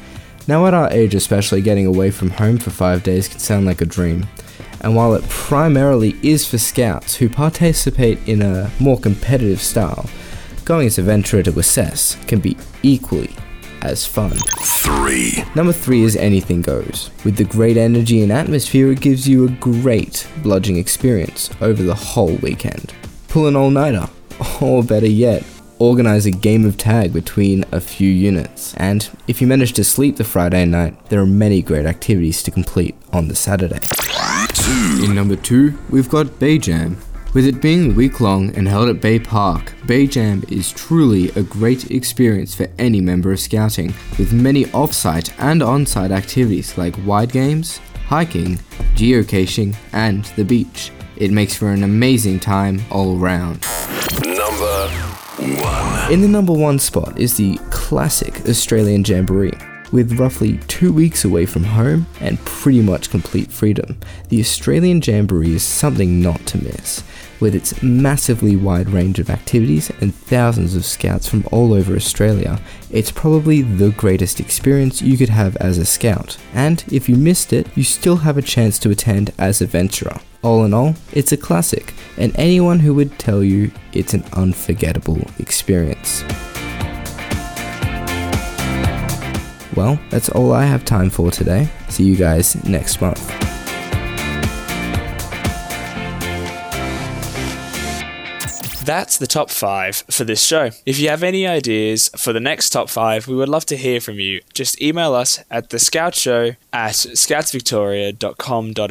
Now, 0.46 0.66
at 0.66 0.74
our 0.74 0.88
age, 0.92 1.16
especially 1.16 1.62
getting 1.62 1.84
away 1.84 2.12
from 2.12 2.30
home 2.30 2.58
for 2.58 2.70
five 2.70 3.02
days 3.02 3.26
can 3.26 3.40
sound 3.40 3.66
like 3.66 3.80
a 3.80 3.84
dream. 3.84 4.28
And 4.82 4.94
while 4.94 5.14
it 5.14 5.28
primarily 5.28 6.14
is 6.22 6.48
for 6.48 6.58
scouts 6.58 7.16
who 7.16 7.28
participate 7.28 8.20
in 8.28 8.40
a 8.40 8.70
more 8.78 9.00
competitive 9.00 9.60
style, 9.60 10.08
going 10.64 10.86
as 10.86 10.96
a 10.96 11.02
venturer 11.02 11.42
to 11.42 11.58
assess 11.58 12.16
can 12.28 12.38
be 12.38 12.56
equally 12.84 13.34
as 13.82 14.06
fun. 14.06 14.36
3. 14.60 15.42
Number 15.56 15.72
three 15.72 16.04
is 16.04 16.14
Anything 16.14 16.62
Goes. 16.62 17.10
With 17.24 17.36
the 17.36 17.44
great 17.44 17.76
energy 17.76 18.22
and 18.22 18.30
atmosphere, 18.30 18.92
it 18.92 19.00
gives 19.00 19.28
you 19.28 19.44
a 19.44 19.50
great 19.50 20.28
bludging 20.42 20.78
experience 20.78 21.50
over 21.60 21.82
the 21.82 21.96
whole 21.96 22.36
weekend. 22.36 22.94
Pull 23.28 23.46
an 23.46 23.56
all 23.56 23.70
nighter, 23.70 24.08
or 24.60 24.82
better 24.82 25.06
yet, 25.08 25.44
organize 25.78 26.26
a 26.26 26.30
game 26.30 26.64
of 26.64 26.76
tag 26.76 27.12
between 27.12 27.64
a 27.72 27.80
few 27.80 28.08
units. 28.08 28.74
And 28.74 29.08
if 29.26 29.40
you 29.40 29.46
manage 29.46 29.72
to 29.74 29.84
sleep 29.84 30.16
the 30.16 30.24
Friday 30.24 30.64
night, 30.66 31.08
there 31.08 31.20
are 31.20 31.26
many 31.26 31.62
great 31.62 31.86
activities 31.86 32.42
to 32.44 32.50
complete 32.50 32.94
on 33.12 33.28
the 33.28 33.34
Saturday. 33.34 33.80
2. 34.54 35.04
In 35.04 35.14
number 35.14 35.36
two, 35.36 35.78
we've 35.88 36.08
got 36.08 36.38
Bay 36.38 36.58
Jam. 36.58 36.98
With 37.32 37.46
it 37.46 37.62
being 37.62 37.94
week 37.94 38.20
long 38.20 38.54
and 38.56 38.66
held 38.66 38.88
at 38.88 39.00
Bay 39.00 39.18
Park, 39.20 39.72
Bay 39.86 40.06
Jam 40.06 40.42
is 40.48 40.72
truly 40.72 41.30
a 41.30 41.42
great 41.42 41.90
experience 41.90 42.54
for 42.54 42.68
any 42.76 43.00
member 43.00 43.32
of 43.32 43.38
Scouting, 43.38 43.94
with 44.18 44.32
many 44.32 44.70
off 44.72 44.92
site 44.92 45.32
and 45.40 45.62
on 45.62 45.86
site 45.86 46.10
activities 46.10 46.76
like 46.76 46.94
wide 47.06 47.30
games, 47.30 47.78
hiking, 48.08 48.56
geocaching, 48.96 49.76
and 49.92 50.24
the 50.36 50.44
beach. 50.44 50.90
It 51.16 51.30
makes 51.30 51.54
for 51.54 51.68
an 51.68 51.84
amazing 51.84 52.40
time 52.40 52.80
all 52.90 53.16
round. 53.16 53.64
1. 55.40 56.12
In 56.12 56.20
the 56.20 56.28
number 56.28 56.52
one 56.52 56.78
spot 56.78 57.18
is 57.18 57.36
the 57.36 57.56
classic 57.70 58.46
Australian 58.46 59.04
Jamboree. 59.04 59.52
With 59.90 60.18
roughly 60.18 60.58
two 60.68 60.92
weeks 60.92 61.24
away 61.24 61.46
from 61.46 61.64
home 61.64 62.06
and 62.20 62.38
pretty 62.44 62.82
much 62.82 63.10
complete 63.10 63.50
freedom, 63.50 63.98
the 64.28 64.38
Australian 64.38 65.00
Jamboree 65.02 65.54
is 65.54 65.62
something 65.62 66.20
not 66.20 66.44
to 66.46 66.62
miss. 66.62 67.02
With 67.40 67.54
its 67.54 67.82
massively 67.82 68.54
wide 68.54 68.90
range 68.90 69.18
of 69.18 69.30
activities 69.30 69.90
and 70.02 70.14
thousands 70.14 70.76
of 70.76 70.84
scouts 70.84 71.26
from 71.26 71.44
all 71.50 71.72
over 71.72 71.96
Australia, 71.96 72.60
it's 72.90 73.10
probably 73.10 73.62
the 73.62 73.92
greatest 73.92 74.40
experience 74.40 75.00
you 75.00 75.16
could 75.16 75.30
have 75.30 75.56
as 75.56 75.78
a 75.78 75.86
scout. 75.86 76.36
And 76.52 76.84
if 76.92 77.08
you 77.08 77.16
missed 77.16 77.54
it, 77.54 77.74
you 77.74 77.82
still 77.82 78.16
have 78.16 78.36
a 78.36 78.42
chance 78.42 78.78
to 78.80 78.90
attend 78.90 79.32
as 79.38 79.62
a 79.62 79.66
venturer. 79.66 80.20
All 80.42 80.66
in 80.66 80.74
all, 80.74 80.96
it's 81.12 81.32
a 81.32 81.36
classic, 81.38 81.94
and 82.18 82.38
anyone 82.38 82.80
who 82.80 82.92
would 82.94 83.18
tell 83.18 83.42
you 83.42 83.70
it's 83.94 84.12
an 84.12 84.24
unforgettable 84.34 85.22
experience. 85.38 86.22
Well, 89.76 89.98
that's 90.10 90.28
all 90.28 90.52
I 90.52 90.64
have 90.64 90.84
time 90.84 91.08
for 91.08 91.30
today. 91.30 91.70
See 91.88 92.04
you 92.04 92.16
guys 92.16 92.62
next 92.64 93.00
month. 93.00 93.49
That's 98.82 99.18
the 99.18 99.26
top 99.26 99.50
five 99.50 99.96
for 100.10 100.24
this 100.24 100.42
show. 100.42 100.70
If 100.86 100.98
you 100.98 101.10
have 101.10 101.22
any 101.22 101.46
ideas 101.46 102.08
for 102.16 102.32
the 102.32 102.40
next 102.40 102.70
top 102.70 102.88
five, 102.88 103.28
we 103.28 103.36
would 103.36 103.48
love 103.48 103.66
to 103.66 103.76
hear 103.76 104.00
from 104.00 104.18
you. 104.18 104.40
Just 104.54 104.80
email 104.80 105.14
us 105.14 105.38
at 105.50 105.68
the 105.68 105.78
Scout 105.78 106.14
Show 106.14 106.52
at 106.72 106.92
scoutsvictoria.com.au. 106.92 108.86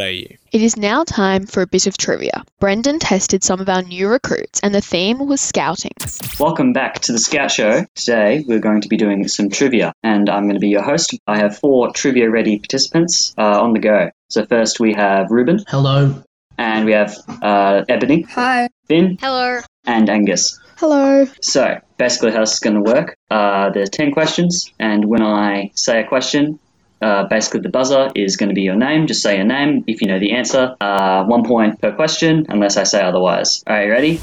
It 0.51 0.61
is 0.61 0.77
now 0.77 1.03
time 1.03 1.45
for 1.47 1.61
a 1.63 1.67
bit 1.67 1.87
of 1.87 1.97
trivia. 1.97 2.43
Brendan 2.59 2.99
tested 2.99 3.43
some 3.43 3.59
of 3.59 3.67
our 3.67 3.81
new 3.81 4.07
recruits, 4.07 4.59
and 4.61 4.73
the 4.75 4.81
theme 4.81 5.27
was 5.27 5.41
scouting. 5.41 5.91
Welcome 6.39 6.71
back 6.71 6.99
to 7.01 7.11
the 7.11 7.19
Scout 7.19 7.49
Show. 7.51 7.85
Today 7.95 8.45
we're 8.47 8.59
going 8.59 8.81
to 8.81 8.87
be 8.89 8.97
doing 8.97 9.27
some 9.27 9.49
trivia, 9.49 9.91
and 10.03 10.29
I'm 10.29 10.43
going 10.43 10.53
to 10.55 10.59
be 10.59 10.69
your 10.69 10.83
host. 10.83 11.15
I 11.27 11.39
have 11.39 11.57
four 11.57 11.91
trivia 11.93 12.29
ready 12.29 12.59
participants 12.59 13.33
uh, 13.37 13.61
on 13.61 13.73
the 13.73 13.79
go. 13.79 14.11
So, 14.29 14.45
first 14.45 14.79
we 14.79 14.93
have 14.93 15.31
Reuben, 15.31 15.63
Hello. 15.67 16.23
and 16.59 16.85
we 16.85 16.91
have 16.91 17.17
uh, 17.41 17.83
Ebony, 17.89 18.21
Hi. 18.33 18.69
Finn, 18.87 19.17
Hello. 19.19 19.61
And 19.89 20.07
Angus. 20.07 20.59
Hello. 20.77 21.25
So, 21.41 21.79
basically, 21.97 22.31
how 22.31 22.41
this 22.41 22.53
is 22.53 22.59
going 22.59 22.75
to 22.75 22.81
work 22.81 23.17
uh, 23.31 23.71
there's 23.71 23.89
10 23.89 24.11
questions, 24.11 24.71
and 24.79 25.03
when 25.05 25.23
I 25.23 25.71
say 25.73 26.01
a 26.01 26.07
question, 26.07 26.59
uh, 27.01 27.23
basically 27.27 27.61
the 27.61 27.69
buzzer 27.69 28.11
is 28.13 28.37
going 28.37 28.49
to 28.49 28.55
be 28.55 28.61
your 28.61 28.75
name. 28.75 29.07
Just 29.07 29.23
say 29.23 29.37
your 29.37 29.45
name 29.45 29.83
if 29.87 30.01
you 30.03 30.07
know 30.07 30.19
the 30.19 30.33
answer. 30.33 30.75
Uh, 30.79 31.23
one 31.25 31.43
point 31.43 31.81
per 31.81 31.91
question, 31.91 32.45
unless 32.49 32.77
I 32.77 32.83
say 32.83 33.01
otherwise. 33.01 33.63
Are 33.65 33.83
you 33.83 33.91
ready? 33.91 34.17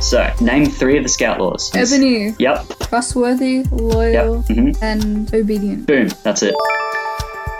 So, 0.00 0.30
name 0.42 0.66
three 0.66 0.98
of 0.98 1.02
the 1.02 1.08
Scout 1.08 1.40
laws. 1.40 1.74
Ebony, 1.74 2.34
Yep. 2.38 2.78
trustworthy, 2.80 3.62
loyal, 3.72 4.44
Yep. 4.50 4.56
Mhm. 4.58 4.82
and 4.82 5.34
obedient. 5.34 5.86
Boom. 5.86 6.08
That's 6.24 6.42
it. 6.42 6.54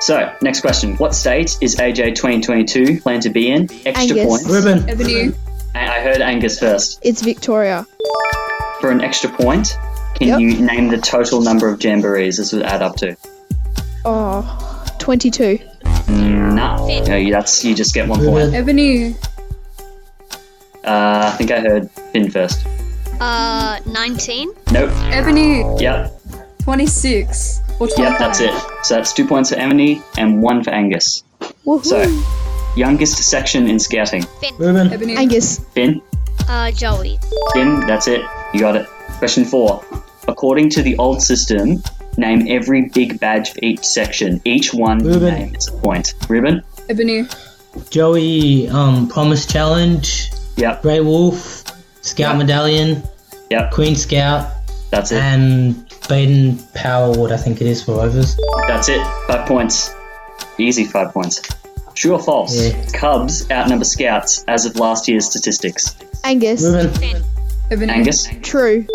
So, 0.01 0.31
next 0.43 0.61
question. 0.61 0.95
What 0.97 1.15
state 1.15 1.57
is 1.63 1.77
AJ 1.81 2.13
2022 2.15 3.01
planned 3.01 3.23
to 3.23 3.31
be 3.31 3.49
in? 3.51 3.63
Extra 3.87 4.19
Angus. 4.19 4.27
points. 4.27 4.45
Reuben. 4.47 4.91
Ebony, 4.91 5.33
I 5.77 5.97
I 5.97 6.01
heard 6.01 6.21
Angus 6.23 6.59
first. 6.59 6.99
It's 7.03 7.23
Victoria. 7.23 7.87
For 8.81 8.91
an 8.91 9.01
extra 9.01 9.31
point, 9.31 9.77
can 10.17 10.29
Yep. 10.29 10.41
you 10.41 10.61
name 10.61 10.89
the 10.89 10.99
total 10.99 11.41
number 11.41 11.69
of 11.69 11.79
jamborees 11.79 12.37
this 12.39 12.53
would 12.53 12.63
add 12.63 12.83
up 12.83 12.97
to? 12.97 13.17
Oh, 14.05 14.43
22. 14.99 15.59
Nah. 16.09 16.77
No, 16.87 17.31
that's 17.31 17.65
you 17.65 17.75
just 17.75 17.93
get 17.95 18.09
one 18.09 18.25
point. 18.25 18.55
Ebony, 18.55 19.15
Uh, 20.85 21.31
I 21.33 21.37
think 21.37 21.51
I 21.51 21.59
heard 21.61 21.91
Finn 22.13 22.31
first. 22.31 22.65
Uh, 23.21 23.79
19. 23.87 24.51
Nope. 24.73 24.91
Ebony, 25.11 25.65
Yep. 25.81 26.13
26. 26.63 27.61
Or 27.81 27.89
25. 27.89 27.99
Yep, 27.99 28.19
that's 28.21 28.41
it. 28.41 28.53
So 28.85 28.95
that's 28.95 29.13
two 29.13 29.27
points 29.27 29.51
for 29.51 29.57
Emily 29.57 30.01
and 30.17 30.41
one 30.41 30.63
for 30.63 30.71
Angus. 30.71 31.25
So, 31.83 32.07
youngest 32.77 33.19
section 33.19 33.67
in 33.69 33.79
scouting. 33.79 34.25
Reuben. 34.59 34.93
Ebony, 34.93 35.17
Angus. 35.17 35.59
Finn? 35.75 36.01
Uh, 36.49 36.71
Joey. 36.71 37.19
Finn, 37.53 37.81
that's 37.87 38.07
it. 38.07 38.21
You 38.55 38.61
got 38.61 38.77
it. 38.77 38.87
Question 39.19 39.45
four. 39.45 39.85
According 40.29 40.71
to 40.71 40.83
the 40.83 40.97
old 40.99 41.23
system, 41.23 41.83
name 42.17 42.47
every 42.49 42.89
big 42.89 43.19
badge 43.19 43.53
for 43.53 43.59
each 43.63 43.85
section. 43.85 44.41
Each 44.45 44.73
one 44.75 45.03
you 45.03 45.13
Reuben. 45.13 45.35
name 45.35 45.55
is 45.55 45.69
a 45.69 45.73
point. 45.73 46.15
Reuben? 46.29 46.63
Ebony, 46.89 47.25
Joey, 47.91 48.69
um, 48.69 49.09
Promise 49.09 49.47
Challenge. 49.47 50.31
Yep. 50.57 50.83
Grey 50.83 51.01
Wolf. 51.01 51.65
Scout 52.03 52.37
Medallion. 52.39 53.03
Yep. 53.51 53.73
Queen 53.73 53.95
Scout. 53.97 54.53
That's 54.91 55.13
it. 55.13 55.19
And 55.21 55.85
Baden 56.09 56.59
Powell 56.75 57.15
Award, 57.15 57.33
I 57.33 57.37
think 57.37 57.61
it 57.61 57.67
is 57.67 57.83
for 57.83 57.97
Rovers. 57.97 58.39
That's 58.69 58.89
it. 58.89 59.05
Five 59.27 59.47
points. 59.47 59.93
Easy 60.59 60.85
five 60.85 61.13
points. 61.13 61.43
True 61.97 62.13
or 62.13 62.23
false? 62.23 62.55
Yeah. 62.55 62.87
Cubs 62.93 63.51
outnumber 63.51 63.85
Scouts 63.85 64.45
as 64.49 64.67
of 64.67 64.77
last 64.77 65.09
year's 65.09 65.25
statistics. 65.27 65.97
Angus. 66.25 66.63
Reuben. 66.63 67.23
Ebony, 67.71 67.93
Angus? 67.93 68.29
True. 68.43 68.87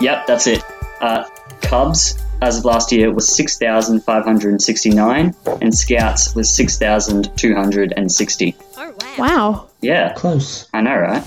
Yep, 0.00 0.26
that's 0.26 0.46
it. 0.46 0.62
Uh, 1.00 1.24
Cubs, 1.62 2.18
as 2.42 2.58
of 2.58 2.64
last 2.64 2.92
year, 2.92 3.10
was 3.12 3.34
6,569, 3.34 5.34
and 5.60 5.74
Scouts 5.74 6.34
was 6.34 6.50
6,260. 6.54 8.56
Oh, 8.76 8.94
wow. 9.00 9.14
Wow. 9.18 9.68
Yeah, 9.80 10.12
Close. 10.12 10.68
I 10.74 10.80
know, 10.82 10.96
right? 10.96 11.24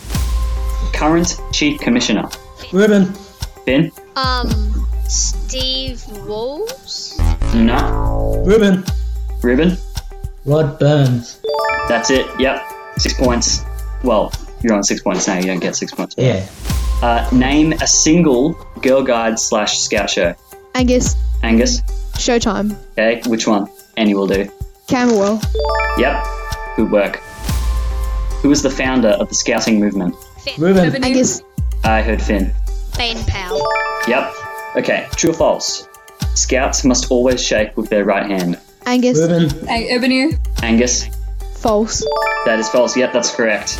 Current 0.93 1.35
Chief 1.51 1.79
Commissioner. 1.81 2.29
Reuben. 2.71 3.11
Finn? 3.65 3.91
Um, 4.15 4.87
Steve 5.07 6.03
Walls? 6.27 7.19
No. 7.53 8.43
Reuben. 8.45 8.83
Ruben? 9.41 9.77
Rod 10.45 10.79
Burns. 10.79 11.39
That's 11.87 12.09
it. 12.09 12.27
Yep. 12.39 12.61
Six 12.97 13.15
points. 13.15 13.63
Well, 14.03 14.31
you're 14.61 14.73
on 14.73 14.83
six 14.83 15.01
points 15.01 15.27
now. 15.27 15.37
You 15.37 15.45
don't 15.45 15.59
get 15.59 15.75
six 15.75 15.93
points. 15.93 16.15
Yeah. 16.17 16.47
Uh, 17.01 17.27
name 17.31 17.73
a 17.73 17.87
single 17.87 18.53
Girl 18.81 19.03
Guide 19.03 19.39
slash 19.39 19.79
Scout 19.79 20.09
show. 20.09 20.35
Angus. 20.75 21.15
Angus? 21.43 21.81
Showtime. 22.13 22.75
Okay, 22.93 23.21
which 23.27 23.47
one? 23.47 23.67
Any 23.97 24.13
will 24.13 24.27
do. 24.27 24.49
Camberwell. 24.87 25.41
Yep. 25.97 26.25
Good 26.75 26.91
work. 26.91 27.17
Who 28.41 28.49
was 28.49 28.61
the 28.61 28.69
founder 28.69 29.09
of 29.09 29.29
the 29.29 29.35
Scouting 29.35 29.79
movement? 29.79 30.15
Reuben. 30.57 30.85
Ebony, 30.85 31.07
Angus. 31.07 31.41
I 31.83 32.01
heard 32.01 32.21
Finn. 32.21 32.53
Baden 32.97 33.23
Powell. 33.25 33.61
Yep. 34.07 34.33
Okay, 34.77 35.07
true 35.11 35.31
or 35.31 35.33
false? 35.33 35.87
Scouts 36.33 36.83
must 36.83 37.11
always 37.11 37.43
shake 37.43 37.75
with 37.77 37.89
their 37.89 38.05
right 38.05 38.29
hand. 38.29 38.59
Angus. 38.85 39.17
Reuben. 39.19 39.49
Ang- 39.69 39.87
Ebony, 39.89 40.37
Angus? 40.63 41.05
False. 41.55 42.03
That 42.45 42.59
is 42.59 42.67
false. 42.69 42.97
Yep, 42.97 43.13
that's 43.13 43.33
correct. 43.35 43.77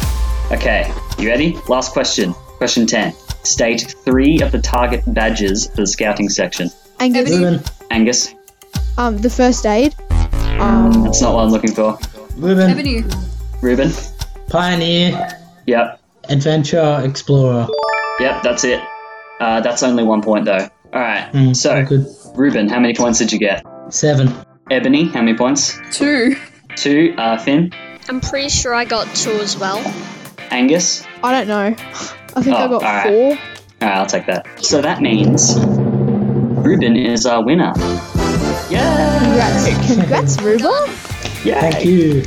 Okay, 0.51 0.91
you 1.17 1.27
ready? 1.29 1.57
Last 1.67 1.93
question. 1.93 2.33
Question 2.57 2.85
10. 2.85 3.13
State 3.43 3.95
three 4.05 4.39
of 4.41 4.51
the 4.51 4.59
target 4.59 5.01
badges 5.07 5.67
for 5.67 5.77
the 5.81 5.87
scouting 5.87 6.29
section. 6.29 6.69
Angus. 6.99 7.29
Reuben. 7.31 7.61
Angus? 7.89 8.35
Um, 8.97 9.17
the 9.17 9.29
first 9.29 9.65
aid. 9.65 9.95
Um, 10.59 11.03
That's 11.03 11.21
not 11.21 11.33
what 11.33 11.43
I'm 11.45 11.49
looking 11.49 11.73
for. 11.73 11.97
Reuben. 12.37 12.69
Ebony, 12.69 13.03
Reuben? 13.61 13.91
Pioneer. 14.49 15.39
Yep. 15.65 15.99
Adventure 16.29 17.01
Explorer. 17.03 17.67
Yep, 18.19 18.43
that's 18.43 18.63
it. 18.63 18.79
Uh, 19.39 19.59
that's 19.61 19.81
only 19.81 20.03
one 20.03 20.21
point 20.21 20.45
though. 20.45 20.67
Alright, 20.93 21.31
Mm, 21.33 21.55
so, 21.55 21.83
good. 21.83 22.05
Ruben, 22.35 22.69
how 22.69 22.79
many 22.79 22.93
points 22.93 23.17
did 23.17 23.31
you 23.31 23.39
get? 23.39 23.65
Seven. 23.89 24.31
Ebony, 24.71 25.09
how 25.09 25.19
many 25.21 25.37
points? 25.37 25.77
two. 25.91 26.37
Two. 26.77 27.13
Uh, 27.17 27.37
Finn? 27.37 27.73
I'm 28.07 28.21
pretty 28.21 28.47
sure 28.47 28.73
I 28.73 28.85
got 28.85 29.05
two 29.13 29.31
as 29.31 29.57
well. 29.57 29.79
Angus? 30.49 31.05
I 31.21 31.31
don't 31.33 31.47
know. 31.49 31.75
I 32.35 32.41
think 32.41 32.55
I 32.55 32.63
Oh, 32.65 32.69
got 32.79 32.83
alright. 32.83 33.03
four. 33.07 33.31
Alright, 33.83 33.97
I'll 33.99 34.05
take 34.05 34.25
that. 34.27 34.47
So 34.63 34.81
that 34.81 35.01
means 35.01 35.57
Reuben 35.59 36.95
is 36.95 37.25
our 37.25 37.43
winner. 37.43 37.73
Yeah! 38.69 39.19
Congrats, 39.19 39.93
congrats, 39.93 40.41
Ruba. 40.41 40.87
Yay! 41.43 41.53
Thank 41.59 41.85
you. 41.85 42.23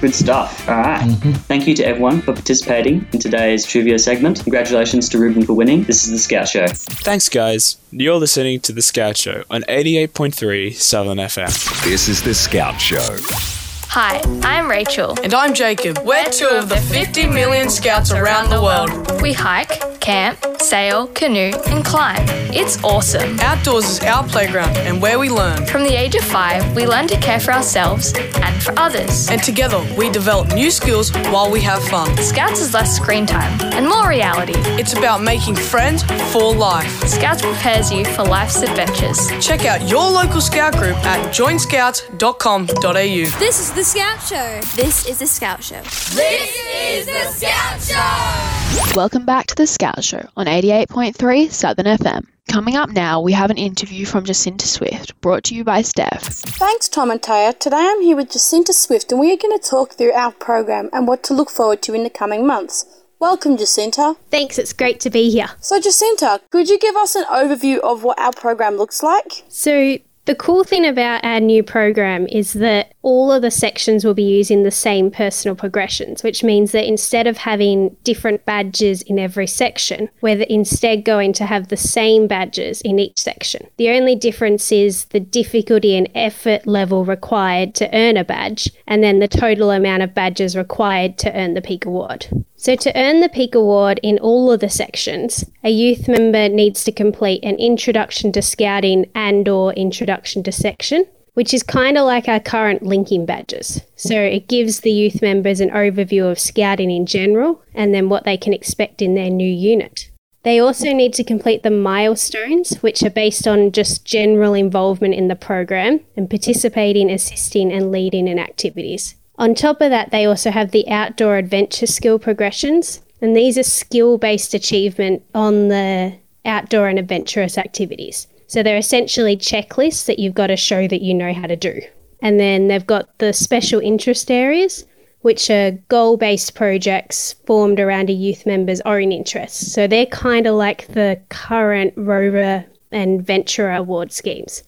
Good 0.00 0.14
stuff. 0.14 0.68
All 0.68 0.76
right. 0.78 1.02
Mm-hmm. 1.02 1.32
Thank 1.32 1.66
you 1.66 1.74
to 1.76 1.84
everyone 1.84 2.22
for 2.22 2.32
participating 2.32 3.06
in 3.12 3.18
today's 3.18 3.66
trivia 3.66 3.98
segment. 3.98 4.42
Congratulations 4.42 5.08
to 5.10 5.18
Reuben 5.18 5.44
for 5.44 5.52
winning. 5.52 5.84
This 5.84 6.04
is 6.04 6.10
the 6.10 6.18
Scout 6.18 6.48
Show. 6.48 6.66
Thanks, 6.68 7.28
guys. 7.28 7.76
You're 7.90 8.16
listening 8.16 8.60
to 8.60 8.72
The 8.72 8.82
Scout 8.82 9.16
Show 9.16 9.44
on 9.50 9.62
88.3 9.62 10.74
Southern 10.74 11.18
FM. 11.18 11.84
This 11.84 12.08
is 12.08 12.22
the 12.22 12.34
Scout 12.34 12.80
Show. 12.80 13.59
Hi, 13.92 14.22
I'm 14.44 14.70
Rachel. 14.70 15.16
And 15.20 15.34
I'm 15.34 15.52
Jacob. 15.52 15.98
We're 16.04 16.30
two 16.30 16.46
of 16.46 16.68
the 16.68 16.76
50 16.76 17.26
million 17.26 17.68
scouts 17.68 18.12
around 18.12 18.48
the 18.48 18.62
world. 18.62 19.20
We 19.20 19.32
hike, 19.32 20.00
camp, 20.00 20.38
sail, 20.60 21.08
canoe, 21.08 21.50
and 21.66 21.84
climb. 21.84 22.24
It's 22.52 22.82
awesome. 22.84 23.40
Outdoors 23.40 23.84
is 23.84 24.00
our 24.04 24.22
playground 24.28 24.76
and 24.76 25.02
where 25.02 25.18
we 25.18 25.28
learn. 25.28 25.66
From 25.66 25.82
the 25.82 25.94
age 25.94 26.14
of 26.14 26.22
five, 26.22 26.76
we 26.76 26.86
learn 26.86 27.08
to 27.08 27.16
care 27.18 27.40
for 27.40 27.52
ourselves 27.52 28.12
and 28.16 28.62
for 28.62 28.78
others. 28.78 29.28
And 29.28 29.42
together, 29.42 29.84
we 29.98 30.08
develop 30.08 30.54
new 30.54 30.70
skills 30.70 31.10
while 31.32 31.50
we 31.50 31.60
have 31.62 31.82
fun. 31.88 32.16
Scouts 32.18 32.60
is 32.60 32.72
less 32.72 32.94
screen 32.94 33.26
time 33.26 33.60
and 33.74 33.88
more 33.88 34.08
reality. 34.08 34.54
It's 34.80 34.92
about 34.92 35.20
making 35.20 35.56
friends 35.56 36.04
for 36.32 36.54
life. 36.54 36.92
Scouts 37.08 37.42
prepares 37.42 37.90
you 37.90 38.04
for 38.04 38.22
life's 38.22 38.62
adventures. 38.62 39.28
Check 39.44 39.64
out 39.64 39.88
your 39.88 40.08
local 40.08 40.40
scout 40.40 40.76
group 40.76 40.96
at 41.04 41.34
joinscouts.com.au. 41.34 43.38
This 43.40 43.58
is 43.60 43.72
the 43.72 43.79
Scout 43.84 44.20
Show. 44.20 44.60
This 44.76 45.06
is 45.06 45.20
the 45.20 45.26
Scout 45.26 45.64
Show. 45.64 45.80
This 45.80 46.54
is 46.76 47.06
the 47.06 47.24
Scout 47.32 47.80
Show. 47.80 48.94
Welcome 48.94 49.24
back 49.24 49.46
to 49.46 49.54
the 49.54 49.66
Scout 49.66 50.04
Show 50.04 50.28
on 50.36 50.46
88.3 50.46 51.50
Southern 51.50 51.86
FM. 51.86 52.26
Coming 52.52 52.76
up 52.76 52.90
now, 52.90 53.22
we 53.22 53.32
have 53.32 53.50
an 53.50 53.56
interview 53.56 54.04
from 54.04 54.24
Jacinta 54.24 54.68
Swift, 54.68 55.18
brought 55.22 55.44
to 55.44 55.54
you 55.54 55.64
by 55.64 55.80
Steph. 55.80 56.24
Thanks, 56.24 56.90
Tom 56.90 57.10
and 57.10 57.22
Taya. 57.22 57.58
Today 57.58 57.78
I'm 57.78 58.02
here 58.02 58.16
with 58.16 58.30
Jacinta 58.30 58.74
Swift, 58.74 59.12
and 59.12 59.20
we 59.20 59.32
are 59.32 59.38
going 59.38 59.58
to 59.58 59.64
talk 59.66 59.94
through 59.94 60.12
our 60.12 60.32
program 60.32 60.90
and 60.92 61.08
what 61.08 61.22
to 61.24 61.34
look 61.34 61.48
forward 61.48 61.80
to 61.82 61.94
in 61.94 62.04
the 62.04 62.10
coming 62.10 62.46
months. 62.46 62.84
Welcome, 63.18 63.56
Jacinta. 63.56 64.16
Thanks, 64.30 64.58
it's 64.58 64.72
great 64.72 65.00
to 65.00 65.10
be 65.10 65.30
here. 65.30 65.48
So, 65.60 65.80
Jacinta, 65.80 66.40
could 66.50 66.68
you 66.68 66.78
give 66.78 66.96
us 66.96 67.14
an 67.14 67.24
overview 67.24 67.78
of 67.80 68.02
what 68.02 68.18
our 68.18 68.32
program 68.32 68.76
looks 68.76 69.02
like? 69.02 69.44
So, 69.48 69.98
the 70.30 70.36
cool 70.36 70.62
thing 70.62 70.86
about 70.86 71.24
our 71.24 71.40
new 71.40 71.60
program 71.60 72.24
is 72.28 72.52
that 72.52 72.94
all 73.02 73.32
of 73.32 73.42
the 73.42 73.50
sections 73.50 74.04
will 74.04 74.14
be 74.14 74.22
using 74.22 74.62
the 74.62 74.70
same 74.70 75.10
personal 75.10 75.56
progressions, 75.56 76.22
which 76.22 76.44
means 76.44 76.70
that 76.70 76.86
instead 76.86 77.26
of 77.26 77.36
having 77.36 77.96
different 78.04 78.44
badges 78.44 79.02
in 79.02 79.18
every 79.18 79.48
section, 79.48 80.08
we're 80.20 80.42
instead 80.42 81.04
going 81.04 81.32
to 81.32 81.44
have 81.44 81.66
the 81.66 81.76
same 81.76 82.28
badges 82.28 82.80
in 82.82 83.00
each 83.00 83.20
section. 83.20 83.66
The 83.76 83.90
only 83.90 84.14
difference 84.14 84.70
is 84.70 85.06
the 85.06 85.18
difficulty 85.18 85.96
and 85.96 86.08
effort 86.14 86.64
level 86.64 87.04
required 87.04 87.74
to 87.74 87.92
earn 87.92 88.16
a 88.16 88.22
badge, 88.22 88.70
and 88.86 89.02
then 89.02 89.18
the 89.18 89.26
total 89.26 89.72
amount 89.72 90.04
of 90.04 90.14
badges 90.14 90.54
required 90.54 91.18
to 91.18 91.36
earn 91.36 91.54
the 91.54 91.60
Peak 91.60 91.86
Award. 91.86 92.28
So, 92.62 92.76
to 92.76 92.94
earn 92.94 93.20
the 93.20 93.30
Peak 93.30 93.54
Award 93.54 94.00
in 94.02 94.18
all 94.18 94.52
of 94.52 94.60
the 94.60 94.68
sections, 94.68 95.46
a 95.64 95.70
youth 95.70 96.06
member 96.08 96.46
needs 96.46 96.84
to 96.84 96.92
complete 96.92 97.42
an 97.42 97.54
Introduction 97.56 98.32
to 98.32 98.42
Scouting 98.42 99.06
and/or 99.14 99.72
Introduction 99.72 100.42
to 100.42 100.52
Section, 100.52 101.06
which 101.32 101.54
is 101.54 101.62
kind 101.62 101.96
of 101.96 102.04
like 102.04 102.28
our 102.28 102.38
current 102.38 102.82
linking 102.82 103.24
badges. 103.24 103.80
So, 103.96 104.14
it 104.20 104.46
gives 104.46 104.80
the 104.80 104.92
youth 104.92 105.22
members 105.22 105.60
an 105.60 105.70
overview 105.70 106.30
of 106.30 106.38
Scouting 106.38 106.90
in 106.90 107.06
general 107.06 107.62
and 107.74 107.94
then 107.94 108.10
what 108.10 108.24
they 108.24 108.36
can 108.36 108.52
expect 108.52 109.00
in 109.00 109.14
their 109.14 109.30
new 109.30 109.50
unit. 109.50 110.10
They 110.42 110.58
also 110.58 110.92
need 110.92 111.14
to 111.14 111.24
complete 111.24 111.62
the 111.62 111.70
milestones, 111.70 112.76
which 112.82 113.02
are 113.02 113.08
based 113.08 113.48
on 113.48 113.72
just 113.72 114.04
general 114.04 114.52
involvement 114.52 115.14
in 115.14 115.28
the 115.28 115.34
program 115.34 116.00
and 116.14 116.28
participating, 116.28 117.10
assisting, 117.10 117.72
and 117.72 117.90
leading 117.90 118.28
in 118.28 118.38
activities. 118.38 119.14
On 119.40 119.54
top 119.54 119.80
of 119.80 119.88
that, 119.88 120.10
they 120.10 120.26
also 120.26 120.50
have 120.50 120.70
the 120.70 120.86
outdoor 120.90 121.38
adventure 121.38 121.86
skill 121.86 122.18
progressions. 122.18 123.00
And 123.22 123.34
these 123.34 123.56
are 123.56 123.62
skill 123.62 124.18
based 124.18 124.52
achievement 124.52 125.22
on 125.34 125.68
the 125.68 126.14
outdoor 126.44 126.88
and 126.88 126.98
adventurous 126.98 127.56
activities. 127.56 128.26
So 128.48 128.62
they're 128.62 128.76
essentially 128.76 129.38
checklists 129.38 130.04
that 130.04 130.18
you've 130.18 130.34
got 130.34 130.48
to 130.48 130.56
show 130.56 130.86
that 130.86 131.00
you 131.00 131.14
know 131.14 131.32
how 131.32 131.46
to 131.46 131.56
do. 131.56 131.80
And 132.20 132.38
then 132.38 132.68
they've 132.68 132.86
got 132.86 133.18
the 133.18 133.32
special 133.32 133.80
interest 133.80 134.30
areas, 134.30 134.84
which 135.22 135.48
are 135.48 135.70
goal 135.88 136.18
based 136.18 136.54
projects 136.54 137.32
formed 137.46 137.80
around 137.80 138.10
a 138.10 138.14
youth 138.14 138.44
member's 138.44 138.82
own 138.82 139.10
interests. 139.10 139.72
So 139.72 139.86
they're 139.86 140.04
kind 140.04 140.46
of 140.46 140.54
like 140.54 140.86
the 140.88 141.18
current 141.30 141.94
Rover 141.96 142.66
and 142.92 143.26
Venturer 143.26 143.72
award 143.72 144.12
schemes. 144.12 144.64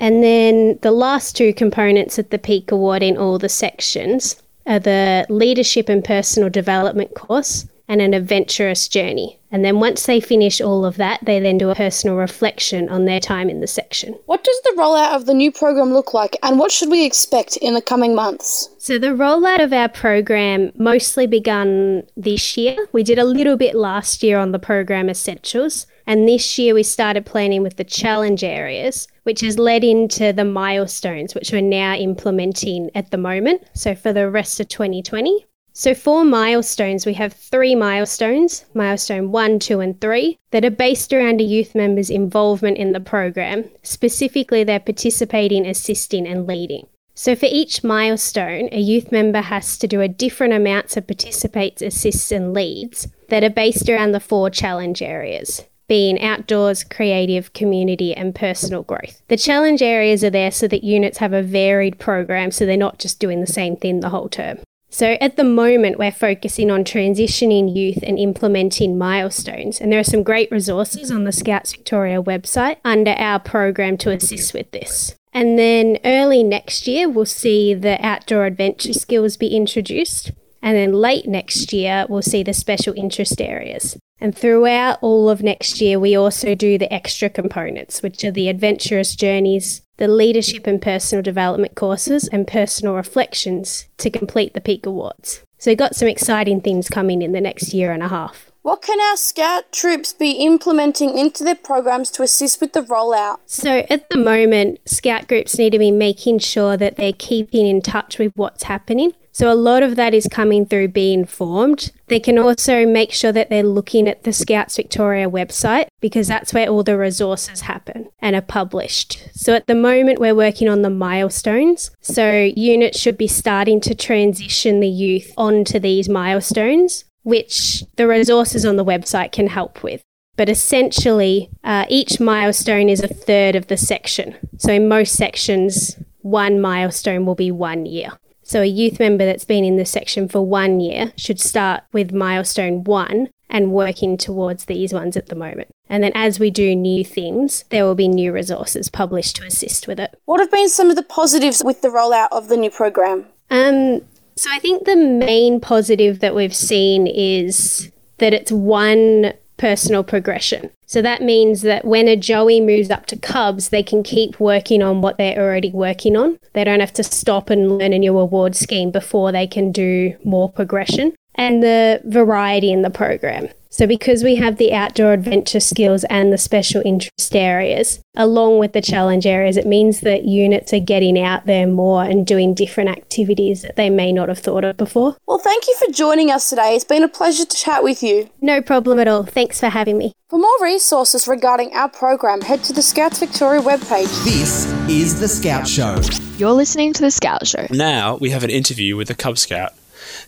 And 0.00 0.22
then 0.22 0.78
the 0.82 0.92
last 0.92 1.36
two 1.36 1.54
components 1.54 2.18
of 2.18 2.28
the 2.30 2.38
Peak 2.38 2.70
Award 2.70 3.02
in 3.02 3.16
all 3.16 3.38
the 3.38 3.48
sections 3.48 4.42
are 4.66 4.78
the 4.78 5.26
Leadership 5.28 5.88
and 5.88 6.04
Personal 6.04 6.50
Development 6.50 7.14
course 7.14 7.66
and 7.88 8.00
an 8.00 8.14
adventurous 8.14 8.88
journey. 8.88 9.38
And 9.50 9.64
then 9.64 9.78
once 9.78 10.06
they 10.06 10.20
finish 10.20 10.60
all 10.60 10.84
of 10.84 10.96
that, 10.96 11.20
they 11.24 11.38
then 11.38 11.58
do 11.58 11.70
a 11.70 11.74
personal 11.74 12.16
reflection 12.16 12.88
on 12.88 13.04
their 13.04 13.20
time 13.20 13.50
in 13.50 13.60
the 13.60 13.66
section. 13.66 14.14
What 14.26 14.42
does 14.42 14.60
the 14.64 14.74
rollout 14.76 15.14
of 15.14 15.26
the 15.26 15.34
new 15.34 15.52
program 15.52 15.92
look 15.92 16.14
like, 16.14 16.36
and 16.42 16.58
what 16.58 16.72
should 16.72 16.90
we 16.90 17.04
expect 17.04 17.56
in 17.58 17.74
the 17.74 17.82
coming 17.82 18.14
months? 18.14 18.70
So, 18.78 18.98
the 18.98 19.08
rollout 19.08 19.62
of 19.62 19.72
our 19.72 19.88
program 19.88 20.72
mostly 20.76 21.26
begun 21.26 22.04
this 22.16 22.56
year. 22.56 22.88
We 22.92 23.02
did 23.02 23.18
a 23.18 23.24
little 23.24 23.56
bit 23.56 23.74
last 23.74 24.22
year 24.22 24.38
on 24.38 24.52
the 24.52 24.58
program 24.58 25.08
essentials, 25.08 25.86
and 26.06 26.28
this 26.28 26.58
year 26.58 26.74
we 26.74 26.82
started 26.82 27.24
planning 27.24 27.62
with 27.62 27.76
the 27.76 27.84
challenge 27.84 28.44
areas, 28.44 29.08
which 29.22 29.40
has 29.40 29.58
led 29.58 29.82
into 29.82 30.32
the 30.32 30.44
milestones, 30.44 31.34
which 31.34 31.50
we're 31.50 31.62
now 31.62 31.94
implementing 31.94 32.90
at 32.94 33.10
the 33.10 33.16
moment. 33.16 33.62
So, 33.72 33.94
for 33.94 34.12
the 34.12 34.30
rest 34.30 34.60
of 34.60 34.68
2020. 34.68 35.46
So, 35.72 35.94
for 35.94 36.24
milestones, 36.24 37.06
we 37.06 37.14
have 37.14 37.32
three 37.32 37.74
milestones 37.74 38.64
milestone 38.74 39.32
one, 39.32 39.58
two, 39.58 39.80
and 39.80 39.98
three 40.00 40.38
that 40.50 40.64
are 40.64 40.70
based 40.70 41.12
around 41.12 41.40
a 41.40 41.44
youth 41.44 41.74
member's 41.74 42.10
involvement 42.10 42.76
in 42.76 42.92
the 42.92 43.00
program. 43.00 43.64
Specifically, 43.82 44.62
they're 44.62 44.80
participating, 44.80 45.66
assisting, 45.66 46.26
and 46.26 46.46
leading. 46.46 46.86
So, 47.14 47.34
for 47.34 47.46
each 47.46 47.82
milestone, 47.82 48.68
a 48.72 48.80
youth 48.80 49.10
member 49.10 49.40
has 49.40 49.78
to 49.78 49.88
do 49.88 50.00
a 50.00 50.08
different 50.08 50.52
amounts 50.52 50.96
of 50.96 51.06
participates, 51.06 51.80
assists, 51.80 52.30
and 52.30 52.52
leads 52.52 53.08
that 53.28 53.42
are 53.42 53.50
based 53.50 53.88
around 53.88 54.12
the 54.12 54.20
four 54.20 54.50
challenge 54.50 55.00
areas 55.00 55.64
being 55.86 56.20
outdoors, 56.20 56.84
creative, 56.84 57.52
community, 57.52 58.14
and 58.14 58.34
personal 58.34 58.82
growth. 58.82 59.22
The 59.28 59.36
challenge 59.36 59.82
areas 59.82 60.24
are 60.24 60.30
there 60.30 60.50
so 60.50 60.68
that 60.68 60.84
units 60.84 61.18
have 61.18 61.32
a 61.32 61.42
varied 61.42 61.98
program 61.98 62.50
so 62.50 62.64
they're 62.64 62.76
not 62.76 62.98
just 62.98 63.20
doing 63.20 63.40
the 63.40 63.46
same 63.46 63.76
thing 63.76 64.00
the 64.00 64.08
whole 64.10 64.28
term. 64.28 64.58
So 64.94 65.16
at 65.20 65.36
the 65.36 65.42
moment, 65.42 65.98
we're 65.98 66.12
focusing 66.12 66.70
on 66.70 66.84
transitioning 66.84 67.74
youth 67.74 67.98
and 68.04 68.16
implementing 68.16 68.96
milestones. 68.96 69.80
And 69.80 69.90
there 69.90 69.98
are 69.98 70.04
some 70.04 70.22
great 70.22 70.52
resources 70.52 71.10
on 71.10 71.24
the 71.24 71.32
Scouts 71.32 71.72
Victoria 71.72 72.22
website 72.22 72.76
under 72.84 73.10
our 73.10 73.40
program 73.40 73.98
to 73.98 74.10
assist 74.10 74.54
with 74.54 74.70
this. 74.70 75.16
And 75.32 75.58
then 75.58 75.98
early 76.04 76.44
next 76.44 76.86
year, 76.86 77.08
we'll 77.08 77.26
see 77.26 77.74
the 77.74 77.98
outdoor 78.06 78.46
adventure 78.46 78.92
skills 78.92 79.36
be 79.36 79.56
introduced. 79.56 80.30
And 80.62 80.76
then 80.76 80.92
late 80.92 81.26
next 81.26 81.72
year, 81.72 82.06
we'll 82.08 82.22
see 82.22 82.44
the 82.44 82.54
special 82.54 82.94
interest 82.96 83.40
areas. 83.40 83.98
And 84.20 84.36
throughout 84.36 84.98
all 85.02 85.28
of 85.28 85.42
next 85.42 85.80
year, 85.80 85.98
we 85.98 86.14
also 86.14 86.54
do 86.54 86.78
the 86.78 86.92
extra 86.92 87.28
components, 87.28 88.02
which 88.02 88.24
are 88.24 88.30
the 88.30 88.48
adventurous 88.48 89.14
journeys, 89.16 89.82
the 89.96 90.08
leadership 90.08 90.66
and 90.66 90.80
personal 90.80 91.22
development 91.22 91.74
courses, 91.74 92.28
and 92.28 92.46
personal 92.46 92.94
reflections 92.94 93.86
to 93.98 94.10
complete 94.10 94.54
the 94.54 94.60
Peak 94.60 94.86
Awards. 94.86 95.42
So, 95.58 95.70
we've 95.70 95.78
got 95.78 95.96
some 95.96 96.08
exciting 96.08 96.60
things 96.60 96.88
coming 96.88 97.22
in 97.22 97.32
the 97.32 97.40
next 97.40 97.72
year 97.72 97.92
and 97.92 98.02
a 98.02 98.08
half. 98.08 98.50
What 98.62 98.80
can 98.80 98.98
our 98.98 99.16
scout 99.16 99.72
troops 99.72 100.14
be 100.14 100.32
implementing 100.32 101.18
into 101.18 101.44
their 101.44 101.54
programs 101.54 102.10
to 102.12 102.22
assist 102.22 102.62
with 102.62 102.72
the 102.72 102.80
rollout? 102.80 103.38
So, 103.44 103.84
at 103.90 104.08
the 104.08 104.16
moment, 104.16 104.80
scout 104.88 105.28
groups 105.28 105.58
need 105.58 105.70
to 105.70 105.78
be 105.78 105.90
making 105.90 106.38
sure 106.38 106.76
that 106.76 106.96
they're 106.96 107.12
keeping 107.12 107.66
in 107.66 107.82
touch 107.82 108.18
with 108.18 108.32
what's 108.36 108.62
happening. 108.62 109.12
So, 109.34 109.52
a 109.52 109.54
lot 109.54 109.82
of 109.82 109.96
that 109.96 110.14
is 110.14 110.28
coming 110.30 110.64
through 110.64 110.88
being 110.88 111.20
informed. 111.20 111.90
They 112.06 112.20
can 112.20 112.38
also 112.38 112.86
make 112.86 113.12
sure 113.12 113.32
that 113.32 113.50
they're 113.50 113.64
looking 113.64 114.08
at 114.08 114.22
the 114.22 114.32
Scouts 114.32 114.76
Victoria 114.76 115.28
website 115.28 115.88
because 116.00 116.28
that's 116.28 116.54
where 116.54 116.68
all 116.68 116.84
the 116.84 116.96
resources 116.96 117.62
happen 117.62 118.08
and 118.20 118.36
are 118.36 118.40
published. 118.40 119.28
So, 119.34 119.52
at 119.54 119.66
the 119.66 119.74
moment, 119.74 120.20
we're 120.20 120.36
working 120.36 120.68
on 120.68 120.82
the 120.82 120.88
milestones. 120.88 121.90
So, 122.00 122.48
units 122.56 122.98
should 122.98 123.18
be 123.18 123.26
starting 123.26 123.80
to 123.82 123.94
transition 123.94 124.78
the 124.78 124.88
youth 124.88 125.32
onto 125.36 125.78
these 125.78 126.08
milestones 126.08 127.04
which 127.24 127.82
the 127.96 128.06
resources 128.06 128.64
on 128.64 128.76
the 128.76 128.84
website 128.84 129.32
can 129.32 129.48
help 129.48 129.82
with. 129.82 130.02
But 130.36 130.48
essentially, 130.48 131.50
uh, 131.64 131.86
each 131.88 132.20
milestone 132.20 132.88
is 132.88 133.02
a 133.02 133.08
third 133.08 133.56
of 133.56 133.66
the 133.66 133.76
section. 133.76 134.36
So 134.58 134.72
in 134.72 134.88
most 134.88 135.14
sections, 135.14 135.96
one 136.20 136.60
milestone 136.60 137.24
will 137.26 137.34
be 137.34 137.50
one 137.50 137.86
year. 137.86 138.10
So 138.44 138.60
a 138.60 138.66
youth 138.66 139.00
member 139.00 139.24
that's 139.24 139.44
been 139.44 139.64
in 139.64 139.76
the 139.76 139.84
section 139.84 140.28
for 140.28 140.46
one 140.46 140.80
year 140.80 141.12
should 141.16 141.40
start 141.40 141.82
with 141.92 142.12
milestone 142.12 142.84
one 142.84 143.30
and 143.48 143.72
working 143.72 144.16
towards 144.16 144.66
these 144.66 144.92
ones 144.92 145.16
at 145.16 145.26
the 145.26 145.34
moment. 145.34 145.68
And 145.88 146.02
then 146.02 146.12
as 146.14 146.38
we 146.38 146.50
do 146.50 146.74
new 146.74 147.04
things, 147.04 147.64
there 147.70 147.84
will 147.84 147.94
be 147.94 148.08
new 148.08 148.32
resources 148.32 148.88
published 148.88 149.36
to 149.36 149.46
assist 149.46 149.86
with 149.86 150.00
it. 150.00 150.18
What 150.24 150.40
have 150.40 150.50
been 150.50 150.68
some 150.68 150.90
of 150.90 150.96
the 150.96 151.02
positives 151.02 151.62
with 151.64 151.80
the 151.82 151.88
rollout 151.88 152.28
of 152.32 152.48
the 152.48 152.56
new 152.56 152.70
program? 152.70 153.26
Um, 153.50 154.02
so 154.36 154.50
I 154.52 154.58
think 154.58 154.84
the 154.84 154.96
main 154.96 155.60
positive 155.60 156.20
that 156.20 156.34
we've 156.34 156.54
seen 156.54 157.06
is 157.06 157.90
that 158.18 158.34
it's 158.34 158.52
one 158.52 159.32
personal 159.64 160.04
progression. 160.04 160.70
So 160.84 161.00
that 161.00 161.22
means 161.22 161.62
that 161.62 161.86
when 161.86 162.06
a 162.06 162.16
Joey 162.16 162.60
moves 162.60 162.90
up 162.90 163.06
to 163.06 163.16
Cubs, 163.16 163.70
they 163.70 163.82
can 163.82 164.02
keep 164.02 164.38
working 164.38 164.82
on 164.82 165.00
what 165.00 165.16
they're 165.16 165.40
already 165.40 165.70
working 165.70 166.18
on. 166.18 166.38
They 166.52 166.64
don't 166.64 166.80
have 166.80 166.92
to 166.92 167.02
stop 167.02 167.48
and 167.48 167.78
learn 167.78 167.94
a 167.94 167.98
new 167.98 168.18
award 168.18 168.54
scheme 168.54 168.90
before 168.90 169.32
they 169.32 169.46
can 169.46 169.72
do 169.72 170.18
more 170.22 170.52
progression. 170.52 171.14
And 171.36 171.62
the 171.62 172.02
variety 172.04 172.72
in 172.72 172.82
the 172.82 172.90
program. 172.90 173.48
So, 173.74 173.88
because 173.88 174.22
we 174.22 174.36
have 174.36 174.56
the 174.56 174.72
outdoor 174.72 175.14
adventure 175.14 175.58
skills 175.58 176.04
and 176.04 176.32
the 176.32 176.38
special 176.38 176.80
interest 176.84 177.34
areas, 177.34 177.98
along 178.14 178.60
with 178.60 178.72
the 178.72 178.80
challenge 178.80 179.26
areas, 179.26 179.56
it 179.56 179.66
means 179.66 179.98
that 180.02 180.26
units 180.26 180.72
are 180.72 180.78
getting 180.78 181.18
out 181.18 181.46
there 181.46 181.66
more 181.66 182.04
and 182.04 182.24
doing 182.24 182.54
different 182.54 182.90
activities 182.90 183.62
that 183.62 183.74
they 183.74 183.90
may 183.90 184.12
not 184.12 184.28
have 184.28 184.38
thought 184.38 184.62
of 184.62 184.76
before. 184.76 185.16
Well, 185.26 185.40
thank 185.40 185.66
you 185.66 185.74
for 185.84 185.90
joining 185.90 186.30
us 186.30 186.48
today. 186.48 186.76
It's 186.76 186.84
been 186.84 187.02
a 187.02 187.08
pleasure 187.08 187.44
to 187.44 187.56
chat 187.56 187.82
with 187.82 188.00
you. 188.00 188.30
No 188.40 188.62
problem 188.62 189.00
at 189.00 189.08
all. 189.08 189.24
Thanks 189.24 189.58
for 189.58 189.70
having 189.70 189.98
me. 189.98 190.12
For 190.28 190.38
more 190.38 190.62
resources 190.62 191.26
regarding 191.26 191.72
our 191.72 191.88
program, 191.88 192.42
head 192.42 192.62
to 192.64 192.72
the 192.72 192.80
Scouts 192.80 193.18
Victoria 193.18 193.60
webpage. 193.60 194.22
This 194.22 194.66
is 194.88 195.18
The 195.18 195.26
Scout 195.26 195.66
Show. 195.66 196.00
You're 196.38 196.52
listening 196.52 196.92
to 196.92 197.02
The 197.02 197.10
Scout 197.10 197.44
Show. 197.44 197.66
Now 197.70 198.18
we 198.18 198.30
have 198.30 198.44
an 198.44 198.50
interview 198.50 198.96
with 198.96 199.10
a 199.10 199.14
Cub 199.16 199.36
Scout. 199.36 199.72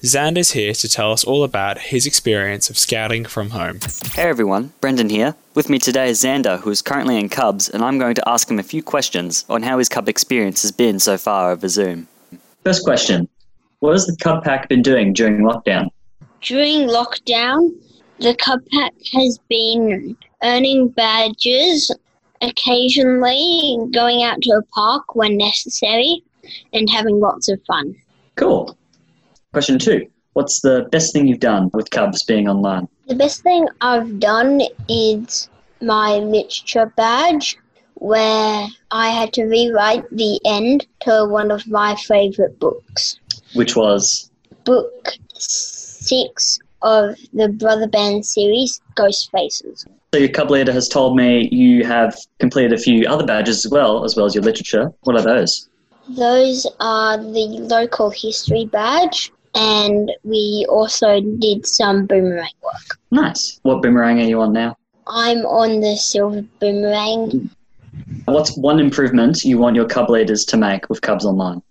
Xander's 0.03 0.53
here 0.53 0.73
to 0.73 0.89
tell 0.89 1.13
us 1.13 1.25
all 1.25 1.45
about 1.45 1.79
his 1.79 2.07
experience 2.07 2.71
of 2.71 2.79
scouting 2.79 3.25
from 3.25 3.51
home. 3.51 3.81
Hey 4.13 4.29
everyone, 4.29 4.73
Brendan 4.81 5.09
here. 5.09 5.35
With 5.55 5.69
me 5.69 5.79
today 5.79 6.11
is 6.11 6.23
Xander, 6.23 6.61
who 6.61 6.71
is 6.71 6.83
currently 6.83 7.19
in 7.19 7.29
Cubs, 7.29 7.69
and 7.69 7.83
I'm 7.83 7.99
going 7.99 8.15
to 8.15 8.29
ask 8.29 8.51
him 8.51 8.59
a 8.59 8.63
few 8.63 8.83
questions 8.83 9.45
on 9.49 9.63
how 9.63 9.79
his 9.79 9.89
Cub 9.89 10.09
experience 10.09 10.63
has 10.63 10.73
been 10.73 10.99
so 10.99 11.17
far 11.19 11.51
over 11.51 11.69
Zoom. 11.69 12.09
First 12.65 12.85
question 12.85 13.29
What 13.81 13.93
has 13.93 14.07
the 14.07 14.17
Cub 14.17 14.45
Pack 14.45 14.69
been 14.69 14.83
doing 14.83 15.13
during 15.13 15.39
lockdown? 15.39 15.89
During 16.43 16.89
lockdown, 16.89 17.71
the 18.19 18.35
Cub 18.37 18.61
Pack 18.73 18.95
has 19.13 19.39
been 19.49 20.17
earning 20.43 20.89
badges, 20.89 21.91
occasionally 22.41 23.79
going 23.93 24.23
out 24.23 24.43
to 24.43 24.51
a 24.53 24.63
park 24.75 25.15
when 25.15 25.37
necessary, 25.37 26.23
and 26.73 26.89
having 26.91 27.21
lots 27.21 27.49
of 27.49 27.61
fun. 27.67 27.95
Cool. 28.37 28.77
Question 29.57 29.79
two 29.79 30.07
What's 30.35 30.61
the 30.61 30.87
best 30.93 31.15
thing 31.15 31.27
you've 31.27 31.41
done 31.41 31.71
with 31.73 31.89
Cubs 31.89 32.23
being 32.23 32.47
online? 32.47 32.89
The 33.07 33.15
best 33.15 33.43
thing 33.43 33.67
I've 33.81 34.21
done 34.21 34.61
is 34.87 35.49
my 35.81 36.19
literature 36.19 36.93
badge, 36.95 37.57
where 37.95 38.67
I 38.91 39.09
had 39.09 39.33
to 39.33 39.45
rewrite 39.45 40.05
the 40.15 40.39
end 40.45 40.87
to 41.05 41.25
one 41.25 41.51
of 41.51 41.67
my 41.67 41.97
favourite 41.97 42.59
books. 42.59 43.19
Which 43.55 43.75
was? 43.77 44.31
Book 44.65 45.15
six 45.39 46.59
of 46.83 47.17
the 47.33 47.49
Brother 47.49 47.89
Band 47.89 48.27
series, 48.27 48.83
Ghost 48.95 49.31
Faces. 49.31 49.87
So 50.13 50.21
your 50.21 50.29
Cub 50.29 50.51
leader 50.51 50.73
has 50.73 50.87
told 50.87 51.17
me 51.17 51.49
you 51.51 51.83
have 51.87 52.15
completed 52.41 52.75
a 52.75 52.79
few 52.79 53.09
other 53.09 53.25
badges 53.25 53.65
as 53.65 53.73
well, 53.73 54.05
as 54.05 54.17
well 54.17 54.27
as 54.27 54.35
your 54.35 54.45
literature. 54.45 54.93
What 55.05 55.17
are 55.17 55.23
those? 55.23 55.67
Those 56.11 56.67
are 56.79 57.17
the 57.17 57.59
local 57.63 58.11
history 58.11 58.67
badge, 58.67 59.33
and 59.57 60.13
we 60.23 60.67
also 60.69 61.21
did 61.21 61.67
some 61.67 62.07
boomerang 62.07 62.53
work. 62.63 62.99
Nice. 63.11 63.59
What 63.63 63.83
boomerang 63.83 64.21
are 64.21 64.25
you 64.25 64.41
on 64.41 64.53
now? 64.53 64.77
I'm 65.07 65.39
on 65.47 65.81
the 65.81 65.97
silver 65.97 66.43
boomerang. 66.61 67.51
What's 68.27 68.57
one 68.57 68.79
improvement 68.79 69.45
you 69.45 69.59
want 69.59 69.75
your 69.75 69.87
Cub 69.87 70.11
leaders 70.11 70.45
to 70.47 70.57
make 70.59 70.89
with 70.91 71.01
Cubs 71.01 71.25
Online? 71.25 71.63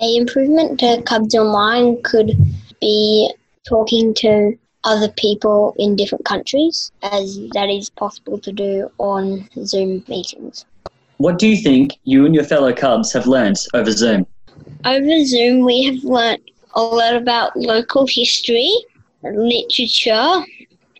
A 0.00 0.16
improvement 0.16 0.80
to 0.80 1.02
Cubs 1.02 1.34
Online 1.34 2.02
could 2.02 2.32
be 2.80 3.32
talking 3.68 4.14
to 4.14 4.56
other 4.84 5.08
people 5.10 5.74
in 5.78 5.96
different 5.96 6.24
countries, 6.24 6.92
as 7.02 7.38
that 7.52 7.68
is 7.68 7.90
possible 7.90 8.38
to 8.38 8.52
do 8.52 8.90
on 8.98 9.48
Zoom 9.64 10.02
meetings. 10.08 10.64
What 11.18 11.38
do 11.38 11.46
you 11.46 11.56
think 11.56 11.98
you 12.04 12.24
and 12.24 12.34
your 12.34 12.44
fellow 12.44 12.72
Cubs 12.72 13.12
have 13.12 13.26
learned 13.26 13.56
over 13.74 13.90
Zoom? 13.90 14.26
Over 14.84 15.24
Zoom, 15.24 15.64
we 15.64 15.84
have 15.84 16.04
learnt 16.04 16.42
a 16.74 16.80
lot 16.80 17.16
about 17.16 17.56
local 17.56 18.06
history, 18.06 18.70
literature, 19.22 20.44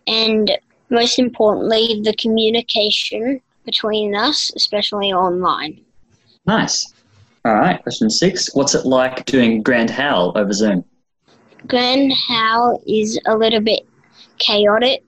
and 0.07 0.51
most 0.89 1.19
importantly, 1.19 2.01
the 2.03 2.15
communication 2.15 3.41
between 3.65 4.15
us, 4.15 4.51
especially 4.55 5.11
online. 5.11 5.81
Nice. 6.45 6.93
All 7.43 7.53
right, 7.53 7.81
question 7.81 8.09
six. 8.09 8.53
What's 8.55 8.75
it 8.75 8.85
like 8.85 9.25
doing 9.25 9.61
Grand 9.61 9.89
Howl 9.89 10.31
over 10.35 10.53
Zoom? 10.53 10.83
Grand 11.67 12.13
Howl 12.13 12.81
is 12.87 13.19
a 13.25 13.35
little 13.35 13.61
bit 13.61 13.81
chaotic. 14.37 15.03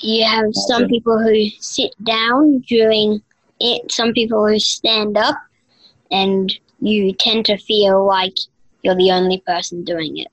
You 0.00 0.24
have 0.24 0.46
some 0.52 0.86
people 0.86 1.18
who 1.18 1.48
sit 1.60 1.92
down 2.04 2.60
during 2.68 3.22
it, 3.60 3.90
some 3.90 4.12
people 4.12 4.46
who 4.46 4.58
stand 4.58 5.16
up, 5.16 5.36
and 6.10 6.52
you 6.80 7.12
tend 7.12 7.44
to 7.46 7.56
feel 7.56 8.06
like 8.06 8.34
you're 8.82 8.94
the 8.94 9.10
only 9.10 9.42
person 9.46 9.84
doing 9.84 10.18
it. 10.18 10.28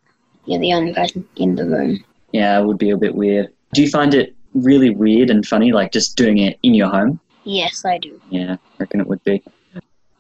You're 0.46 0.60
the 0.60 0.74
only 0.74 0.94
person 0.94 1.28
in 1.36 1.56
the 1.56 1.66
room. 1.66 2.04
Yeah, 2.32 2.60
it 2.60 2.66
would 2.66 2.78
be 2.78 2.92
a 2.92 2.98
bit 2.98 3.16
weird. 3.16 3.52
Do 3.74 3.82
you 3.82 3.90
find 3.90 4.14
it 4.14 4.36
really 4.54 4.90
weird 4.90 5.30
and 5.30 5.46
funny, 5.46 5.72
like 5.72 5.92
just 5.92 6.16
doing 6.16 6.38
it 6.40 6.60
in 6.64 6.74
your 6.74 6.90
home? 6.90 7.20
Yes, 7.44 7.86
I 7.86 7.98
do. 7.98 8.20
Yeah, 8.30 8.54
I 8.54 8.58
reckon 8.80 9.00
it 9.00 9.08
would 9.08 9.24
be. 9.24 9.44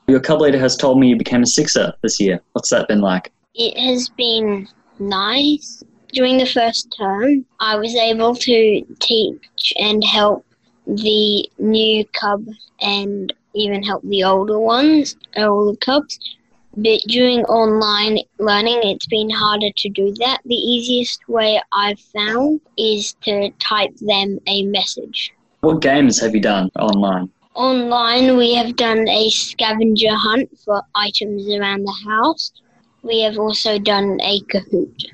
Your 0.07 0.19
Cub 0.19 0.41
leader 0.41 0.59
has 0.59 0.75
told 0.75 0.99
me 0.99 1.07
you 1.07 1.15
became 1.15 1.43
a 1.43 1.47
sixer 1.47 1.93
this 2.01 2.19
year. 2.19 2.39
What's 2.53 2.69
that 2.69 2.87
been 2.87 3.01
like? 3.01 3.31
It 3.55 3.77
has 3.79 4.09
been 4.09 4.67
nice. 4.99 5.83
During 6.13 6.37
the 6.37 6.45
first 6.45 6.95
term, 6.97 7.45
I 7.59 7.75
was 7.75 7.95
able 7.95 8.35
to 8.35 8.85
teach 8.99 9.73
and 9.79 10.03
help 10.03 10.45
the 10.87 11.49
new 11.57 12.05
cub 12.13 12.45
and 12.81 13.33
even 13.53 13.83
help 13.83 14.03
the 14.03 14.23
older 14.23 14.59
ones, 14.59 15.17
older 15.35 15.77
cubs. 15.77 16.19
But 16.77 16.99
during 17.07 17.45
online 17.45 18.19
learning, 18.37 18.81
it's 18.83 19.07
been 19.07 19.29
harder 19.29 19.71
to 19.77 19.89
do 19.89 20.13
that. 20.15 20.41
The 20.43 20.55
easiest 20.55 21.27
way 21.29 21.61
I've 21.71 21.99
found 21.99 22.59
is 22.77 23.13
to 23.23 23.49
type 23.59 23.95
them 24.01 24.39
a 24.47 24.63
message. 24.63 25.33
What 25.61 25.81
games 25.81 26.19
have 26.19 26.35
you 26.35 26.41
done 26.41 26.69
online? 26.77 27.29
Online, 27.53 28.35
we 28.35 28.53
have 28.55 28.75
done 28.75 29.07
a 29.07 29.29
scavenger 29.29 30.13
hunt 30.13 30.49
for 30.65 30.83
items 30.95 31.47
around 31.47 31.85
the 31.85 31.97
house. 32.05 32.51
We 33.03 33.21
have 33.21 33.39
also 33.39 33.79
done 33.79 34.19
a 34.21 34.41
Kahoot. 34.41 35.05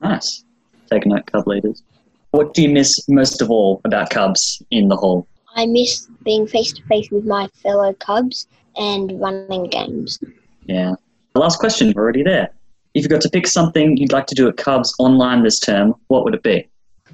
Nice. 0.00 0.44
Take 0.88 1.04
a 1.04 1.08
note, 1.08 1.26
Cub 1.26 1.48
leaders. 1.48 1.82
What 2.30 2.54
do 2.54 2.62
you 2.62 2.68
miss 2.68 3.08
most 3.08 3.42
of 3.42 3.50
all 3.50 3.80
about 3.84 4.10
Cubs 4.10 4.62
in 4.70 4.86
the 4.86 4.96
hall? 4.96 5.26
I 5.56 5.66
miss 5.66 6.06
being 6.24 6.46
face 6.46 6.72
to 6.74 6.82
face 6.84 7.10
with 7.10 7.24
my 7.24 7.48
fellow 7.60 7.92
Cubs 7.94 8.46
and 8.76 9.20
running 9.20 9.66
games. 9.68 10.20
Yeah. 10.66 10.94
The 11.38 11.44
last 11.44 11.60
question, 11.60 11.92
we're 11.94 12.02
already 12.02 12.24
there. 12.24 12.50
If 12.94 13.04
you 13.04 13.08
got 13.08 13.20
to 13.20 13.30
pick 13.30 13.46
something 13.46 13.96
you'd 13.96 14.10
like 14.10 14.26
to 14.26 14.34
do 14.34 14.48
at 14.48 14.56
Cubs 14.56 14.92
online 14.98 15.44
this 15.44 15.60
term, 15.60 15.94
what 16.08 16.24
would 16.24 16.34
it 16.34 16.42
be? 16.42 16.66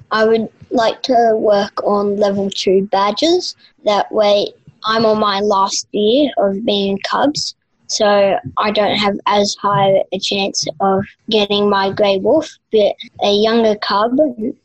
I 0.09 0.25
would 0.25 0.49
like 0.71 1.03
to 1.03 1.33
work 1.35 1.83
on 1.83 2.17
level 2.17 2.49
two 2.49 2.87
badges. 2.91 3.55
That 3.83 4.11
way, 4.11 4.51
I'm 4.83 5.05
on 5.05 5.19
my 5.19 5.41
last 5.41 5.87
year 5.91 6.31
of 6.39 6.65
being 6.65 6.97
Cubs, 7.07 7.53
so 7.85 8.39
I 8.57 8.71
don't 8.71 8.95
have 8.95 9.13
as 9.27 9.55
high 9.61 10.03
a 10.11 10.17
chance 10.17 10.65
of 10.79 11.03
getting 11.29 11.69
my 11.69 11.91
grey 11.91 12.17
wolf. 12.17 12.49
But 12.71 12.95
a 13.21 13.31
younger 13.31 13.75
Cub 13.75 14.17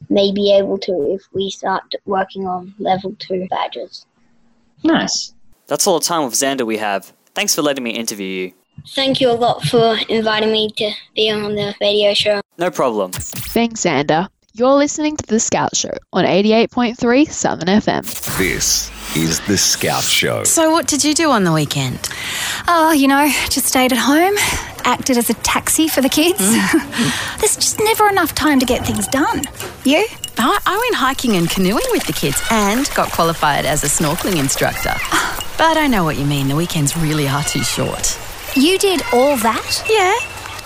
may 0.08 0.32
be 0.32 0.56
able 0.56 0.78
to 0.78 1.12
if 1.12 1.20
we 1.34 1.50
start 1.50 1.82
working 2.06 2.46
on 2.46 2.74
level 2.78 3.14
two 3.18 3.46
badges. 3.50 4.06
Nice. 4.82 5.34
That's 5.66 5.86
all 5.86 5.98
the 5.98 6.06
time 6.06 6.24
with 6.24 6.32
Xander 6.32 6.64
we 6.64 6.78
have. 6.78 7.12
Thanks 7.34 7.54
for 7.54 7.60
letting 7.60 7.84
me 7.84 7.90
interview 7.90 8.26
you. 8.26 8.52
Thank 8.94 9.20
you 9.20 9.30
a 9.30 9.32
lot 9.32 9.62
for 9.64 9.96
inviting 10.08 10.52
me 10.52 10.70
to 10.76 10.92
be 11.14 11.30
on 11.30 11.54
the 11.54 11.74
radio 11.80 12.14
show. 12.14 12.40
No 12.58 12.70
problem. 12.70 13.12
Thanks, 13.12 13.82
Xander. 13.82 14.28
You're 14.52 14.74
listening 14.74 15.16
to 15.16 15.26
The 15.26 15.38
Scout 15.38 15.76
Show 15.76 15.92
on 16.12 16.24
88.3 16.24 17.30
Southern 17.30 17.68
FM. 17.68 18.36
This 18.36 18.90
is 19.16 19.38
The 19.46 19.56
Scout 19.56 20.02
Show. 20.02 20.42
So, 20.42 20.72
what 20.72 20.88
did 20.88 21.04
you 21.04 21.14
do 21.14 21.30
on 21.30 21.44
the 21.44 21.52
weekend? 21.52 22.08
Oh, 22.66 22.90
you 22.92 23.06
know, 23.06 23.28
just 23.48 23.66
stayed 23.66 23.92
at 23.92 23.98
home, 23.98 24.34
acted 24.84 25.16
as 25.16 25.30
a 25.30 25.34
taxi 25.34 25.86
for 25.86 26.00
the 26.00 26.08
kids. 26.08 26.40
Mm. 26.40 27.38
There's 27.38 27.54
just 27.54 27.78
never 27.78 28.08
enough 28.08 28.34
time 28.34 28.58
to 28.58 28.66
get 28.66 28.84
things 28.84 29.06
done. 29.06 29.44
You? 29.84 30.04
I, 30.36 30.58
I 30.66 30.76
went 30.76 30.96
hiking 30.96 31.36
and 31.36 31.48
canoeing 31.48 31.86
with 31.92 32.06
the 32.06 32.12
kids 32.12 32.42
and 32.50 32.90
got 32.94 33.12
qualified 33.12 33.64
as 33.66 33.84
a 33.84 33.86
snorkeling 33.86 34.38
instructor. 34.38 34.94
But 35.58 35.76
I 35.76 35.88
know 35.88 36.04
what 36.04 36.16
you 36.16 36.24
mean, 36.24 36.48
the 36.48 36.56
weekends 36.56 36.96
really 36.96 37.28
are 37.28 37.44
too 37.44 37.62
short. 37.62 38.18
You 38.56 38.78
did 38.78 39.02
all 39.12 39.36
that? 39.38 39.84
Yeah. 39.88 40.12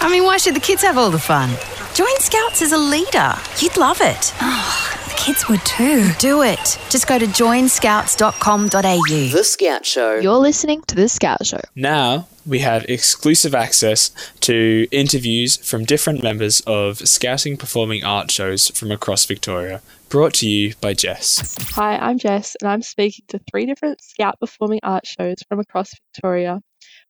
I 0.01 0.09
mean, 0.11 0.25
why 0.25 0.39
should 0.39 0.57
the 0.57 0.61
kids 0.61 0.81
have 0.83 0.97
all 0.97 1.11
the 1.11 1.19
fun? 1.19 1.51
Join 1.95 2.17
Scouts 2.19 2.63
as 2.63 2.73
a 2.73 2.79
leader. 2.79 3.35
You'd 3.59 3.77
love 3.77 4.01
it. 4.01 4.33
Oh, 4.41 4.99
the 5.07 5.15
kids 5.17 5.47
would 5.49 5.61
too. 5.67 6.09
Do 6.19 6.43
it. 6.43 6.79
Just 6.89 7.07
go 7.07 7.19
to 7.19 7.27
joinscouts.com.au. 7.27 9.37
The 9.37 9.45
Scout 9.45 9.85
Show. 9.85 10.15
You're 10.19 10.39
listening 10.39 10.81
to 10.89 10.95
The 10.95 11.09
Scout 11.11 11.45
Show. 11.45 11.61
Now 11.75 12.27
we 12.47 12.61
have 12.61 12.87
exclusive 12.89 13.55
access 13.55 14.11
to 14.41 14.87
interviews 14.91 15.59
from 15.59 15.85
different 15.85 16.23
members 16.23 16.61
of 16.67 17.07
Scouting 17.07 17.59
Performing 17.59 18.03
Art 18.03 18.31
shows 18.31 18.69
from 18.69 18.91
across 18.93 19.27
Victoria, 19.27 19.83
brought 20.09 20.33
to 20.35 20.49
you 20.49 20.73
by 20.81 20.95
Jess. 20.95 21.55
Hi, 21.75 21.97
I'm 21.99 22.17
Jess, 22.19 22.57
and 22.61 22.69
I'm 22.71 22.83
speaking 22.83 23.25
to 23.29 23.39
three 23.51 23.67
different 23.67 24.03
Scout 24.03 24.41
performing 24.41 24.81
art 24.83 25.07
shows 25.07 25.37
from 25.49 25.61
across 25.61 25.91
Victoria. 26.15 26.61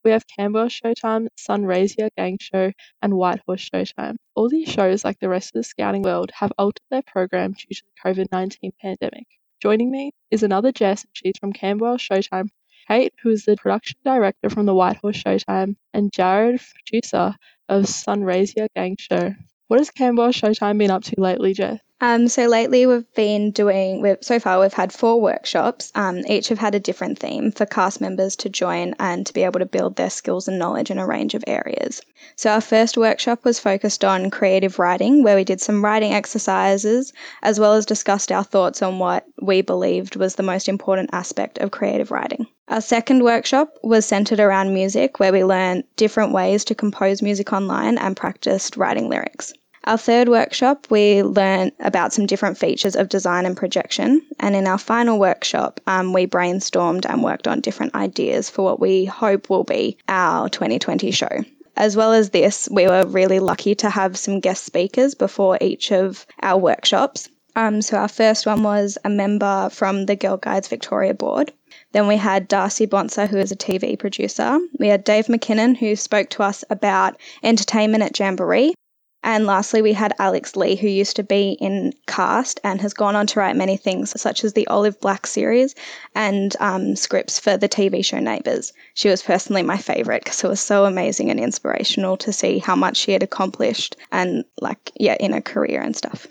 We 0.05 0.11
have 0.11 0.27
Camberwell 0.27 0.69
Showtime, 0.69 1.29
Sunraysia 1.39 2.11
Gang 2.15 2.37
Show, 2.39 2.73
and 3.01 3.15
Whitehorse 3.15 3.71
Showtime. 3.71 4.17
All 4.35 4.51
these 4.51 4.69
shows, 4.69 5.03
like 5.03 5.19
the 5.19 5.31
rest 5.31 5.49
of 5.49 5.61
the 5.61 5.65
scouting 5.65 6.03
world, 6.03 6.31
have 6.35 6.53
altered 6.59 6.83
their 6.91 7.03
program 7.03 7.53
due 7.53 7.75
to 7.75 7.83
the 7.83 8.11
COVID 8.11 8.27
19 8.31 8.73
pandemic. 8.83 9.27
Joining 9.63 9.91
me 9.91 10.13
is 10.31 10.43
another 10.43 10.73
Jess, 10.73 11.05
and 11.05 11.11
she's 11.15 11.39
from 11.41 11.55
Camberwell 11.55 11.97
Showtime, 11.97 12.49
Kate, 12.87 13.15
who 13.23 13.31
is 13.31 13.47
the 13.47 13.57
production 13.57 13.97
director 14.05 14.51
from 14.51 14.67
the 14.67 14.75
Whitehorse 14.75 15.23
Showtime, 15.23 15.77
and 15.95 16.13
Jared, 16.13 16.61
producer 16.75 17.35
of 17.71 17.85
Sunraysia 17.85 18.69
Gang 18.77 18.97
Show. 18.99 19.35
What 19.69 19.81
has 19.81 19.91
Camberwell 19.91 20.33
Showtime 20.33 20.77
been 20.77 20.91
up 20.91 21.05
to 21.05 21.15
lately, 21.19 21.55
Jess? 21.55 21.81
Um, 22.01 22.29
so 22.29 22.47
lately 22.47 22.87
we've 22.87 23.11
been 23.15 23.51
doing, 23.53 24.03
we've, 24.03 24.19
so 24.21 24.39
far 24.39 24.61
we've 24.61 24.73
had 24.73 24.93
four 24.93 25.21
workshops. 25.21 25.93
Um, 25.95 26.19
each 26.27 26.49
have 26.49 26.59
had 26.59 26.75
a 26.75 26.81
different 26.81 27.19
theme 27.19 27.53
for 27.53 27.67
cast 27.67 28.01
members 28.01 28.37
to 28.37 28.49
join 28.49 28.95
and 28.99 29.25
to 29.27 29.33
be 29.33 29.45
able 29.45 29.61
to 29.61 29.67
build 29.67 29.97
their 29.97 30.11
skills 30.11 30.49
and 30.49 30.59
knowledge 30.59 30.91
in 30.91 30.99
a 30.99 31.07
range 31.07 31.35
of 31.35 31.45
areas. 31.47 32.03
So 32.37 32.51
our 32.51 32.61
first 32.61 32.99
workshop 32.99 33.45
was 33.45 33.61
focused 33.61 34.05
on 34.05 34.31
creative 34.31 34.79
writing, 34.79 35.23
where 35.23 35.37
we 35.37 35.45
did 35.45 35.61
some 35.61 35.85
writing 35.85 36.13
exercises, 36.13 37.13
as 37.43 37.61
well 37.61 37.75
as 37.75 37.87
discussed 37.87 38.33
our 38.33 38.45
thoughts 38.45 38.83
on 38.83 38.99
what 38.99 39.25
we 39.41 39.63
believed 39.63 40.17
was 40.17 40.35
the 40.35 40.43
most 40.43 40.69
important 40.69 41.11
aspect 41.13 41.59
of 41.59 41.71
creative 41.71 42.11
writing. 42.11 42.47
Our 42.69 42.81
second 42.81 43.23
workshop 43.23 43.79
was 43.83 44.05
centered 44.05 44.41
around 44.41 44.75
music, 44.75 45.21
where 45.21 45.33
we 45.33 45.45
learned 45.45 45.85
different 45.97 46.33
ways 46.33 46.65
to 46.65 46.75
compose 46.75 47.23
music 47.23 47.53
online 47.53 47.99
and 47.99 48.17
practiced 48.17 48.77
writing 48.77 49.09
lyrics. 49.09 49.55
Our 49.87 49.99
third 49.99 50.31
workshop, 50.31 50.87
we 50.89 51.23
learned 51.23 51.73
about 51.81 52.15
some 52.15 52.25
different 52.25 52.57
features 52.57 52.97
of 52.97 53.11
design 53.11 53.45
and 53.45 53.55
projection. 53.55 54.23
And 54.41 54.57
in 54.57 54.67
our 54.67 54.79
final 54.79 55.19
workshop, 55.19 55.79
um, 55.87 56.15
we 56.15 56.27
brainstormed 56.27 57.05
and 57.07 57.23
worked 57.23 57.47
on 57.47 57.61
different 57.61 57.95
ideas 57.95 58.49
for 58.49 58.63
what 58.63 58.81
we 58.81 59.05
hope 59.05 59.51
will 59.51 59.65
be 59.65 59.99
our 60.09 60.49
2020 60.49 61.11
show. 61.11 61.45
As 61.77 61.97
well 61.97 62.15
as 62.15 62.31
this, 62.31 62.67
we 62.71 62.87
were 62.87 63.05
really 63.07 63.41
lucky 63.41 63.75
to 63.75 63.91
have 63.91 64.17
some 64.17 64.41
guest 64.41 64.65
speakers 64.65 65.15
before 65.15 65.59
each 65.61 65.93
of 65.93 66.25
our 66.43 66.59
workshops. 66.59 67.29
Um, 67.55 67.83
so 67.83 67.99
our 67.99 68.09
first 68.09 68.47
one 68.47 68.63
was 68.63 68.97
a 69.05 69.11
member 69.11 69.69
from 69.71 70.07
the 70.07 70.17
Girl 70.17 70.39
Guides 70.39 70.69
Victoria 70.69 71.13
board. 71.13 71.53
Then 71.93 72.07
we 72.07 72.17
had 72.17 72.49
Darcy 72.49 72.87
Bonser, 72.87 73.27
who 73.27 73.37
is 73.37 73.53
a 73.53 73.57
TV 73.57 73.99
producer. 73.99 74.59
We 74.79 74.89
had 74.89 75.05
Dave 75.05 75.27
McKinnon, 75.27 75.77
who 75.77 75.95
spoke 75.95 76.31
to 76.31 76.43
us 76.43 76.65
about 76.71 77.17
entertainment 77.43 78.03
at 78.03 78.19
Jamboree. 78.19 78.75
And 79.25 79.47
lastly, 79.47 79.81
we 79.81 79.95
had 79.95 80.13
Alex 80.19 80.55
Lee, 80.55 80.77
who 80.77 80.87
used 80.87 81.17
to 81.17 81.23
be 81.23 81.53
in 81.53 81.95
cast 82.07 82.61
and 82.63 82.79
has 82.83 82.93
gone 82.93 83.17
on 83.17 83.27
to 83.29 83.41
write 83.41 83.57
many 83.57 83.79
things, 83.79 84.13
such 84.21 84.45
as 84.45 84.53
the 84.53 84.67
Olive 84.67 85.01
Black 85.01 85.27
series 85.27 85.75
and 86.15 86.55
um, 86.61 86.95
scripts 86.95 87.39
for 87.39 87.57
the 87.57 87.69
TV 87.69 88.05
show 88.05 88.21
Neighbours. 88.21 88.75
She 88.93 89.09
was 89.09 89.23
personally 89.23 89.63
my 89.63 89.79
favourite 89.79 90.25
because 90.25 90.45
it 90.45 90.49
was 90.49 90.61
so 90.61 90.85
amazing 90.85 91.31
and 91.31 91.41
inspirational 91.41 92.19
to 92.19 92.35
see 92.35 92.59
how 92.59 92.77
much 92.77 92.99
she 92.99 93.13
had 93.13 93.23
accomplished 93.23 93.97
and, 94.13 94.45
like, 94.61 94.93
yeah, 94.95 95.17
in 95.19 95.33
her 95.33 95.41
career 95.41 95.81
and 95.81 95.97
stuff. 95.97 96.27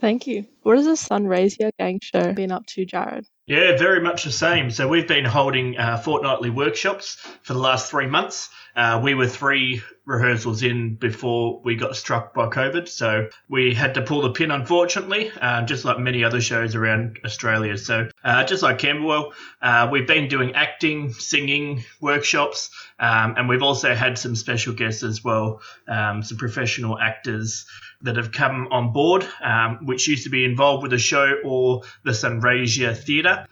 Thank 0.00 0.26
you. 0.26 0.44
What 0.64 0.78
has 0.78 0.86
the 0.86 0.96
Sunraysia 0.96 1.70
Gang 1.78 2.00
Show 2.02 2.32
been 2.32 2.50
up 2.50 2.66
to, 2.66 2.84
Jared? 2.84 3.24
Yeah, 3.46 3.76
very 3.76 4.00
much 4.00 4.24
the 4.24 4.32
same. 4.32 4.72
So 4.72 4.88
we've 4.88 5.06
been 5.06 5.24
holding 5.24 5.78
uh, 5.78 5.98
fortnightly 5.98 6.50
workshops 6.50 7.24
for 7.42 7.52
the 7.52 7.60
last 7.60 7.88
three 7.88 8.06
months, 8.06 8.48
Uh, 8.74 9.00
we 9.02 9.14
were 9.14 9.26
three 9.26 9.82
rehearsals 10.04 10.62
in 10.62 10.94
before 10.94 11.60
we 11.62 11.76
got 11.76 11.94
struck 11.94 12.34
by 12.34 12.48
COVID, 12.48 12.88
so 12.88 13.28
we 13.48 13.74
had 13.74 13.94
to 13.94 14.02
pull 14.02 14.22
the 14.22 14.30
pin, 14.30 14.50
unfortunately, 14.50 15.30
uh, 15.40 15.62
just 15.62 15.84
like 15.84 15.98
many 15.98 16.24
other 16.24 16.40
shows 16.40 16.74
around 16.74 17.18
Australia. 17.24 17.76
So, 17.76 18.08
uh, 18.24 18.44
just 18.44 18.62
like 18.62 18.78
Camberwell, 18.78 19.32
uh, 19.60 19.88
we've 19.92 20.06
been 20.06 20.28
doing 20.28 20.54
acting, 20.54 21.12
singing 21.12 21.84
workshops, 22.00 22.70
um, 22.98 23.34
and 23.36 23.48
we've 23.48 23.62
also 23.62 23.94
had 23.94 24.16
some 24.18 24.34
special 24.34 24.72
guests 24.72 25.02
as 25.02 25.22
well, 25.22 25.60
um, 25.86 26.22
some 26.22 26.38
professional 26.38 26.98
actors 26.98 27.66
that 28.02 28.16
have 28.16 28.32
come 28.32 28.68
on 28.70 28.92
board, 28.92 29.26
um, 29.42 29.86
which 29.86 30.08
used 30.08 30.24
to 30.24 30.30
be 30.30 30.44
involved 30.44 30.82
with 30.82 30.92
the 30.92 30.98
show 30.98 31.36
or 31.44 31.82
the 32.04 32.12
Sunraysia 32.12 32.96
Theatre. 32.96 33.46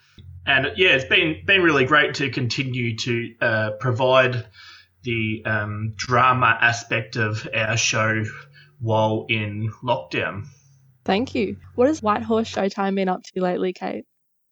And 0.47 0.73
yeah, 0.77 0.91
it's 0.91 1.05
been 1.05 1.43
been 1.45 1.63
really 1.63 1.85
great 1.85 2.15
to 2.15 2.31
continue 2.31 2.97
to 2.97 3.35
uh, 3.41 3.71
provide 3.79 4.47
the 5.03 5.43
um, 5.45 5.95
drama 5.97 6.59
aspect 6.61 7.17
of 7.17 7.49
our 7.55 7.77
show 7.77 8.25
while 8.81 9.27
in 9.29 9.71
lockdown. 9.83 10.47
Thank 11.05 11.35
you. 11.35 11.57
What 11.75 11.89
has 11.89 12.03
Whitehorse 12.03 12.53
Showtime 12.53 12.95
been 12.95 13.09
up 13.09 13.23
to 13.23 13.41
lately, 13.41 13.73
Kate? 13.73 14.05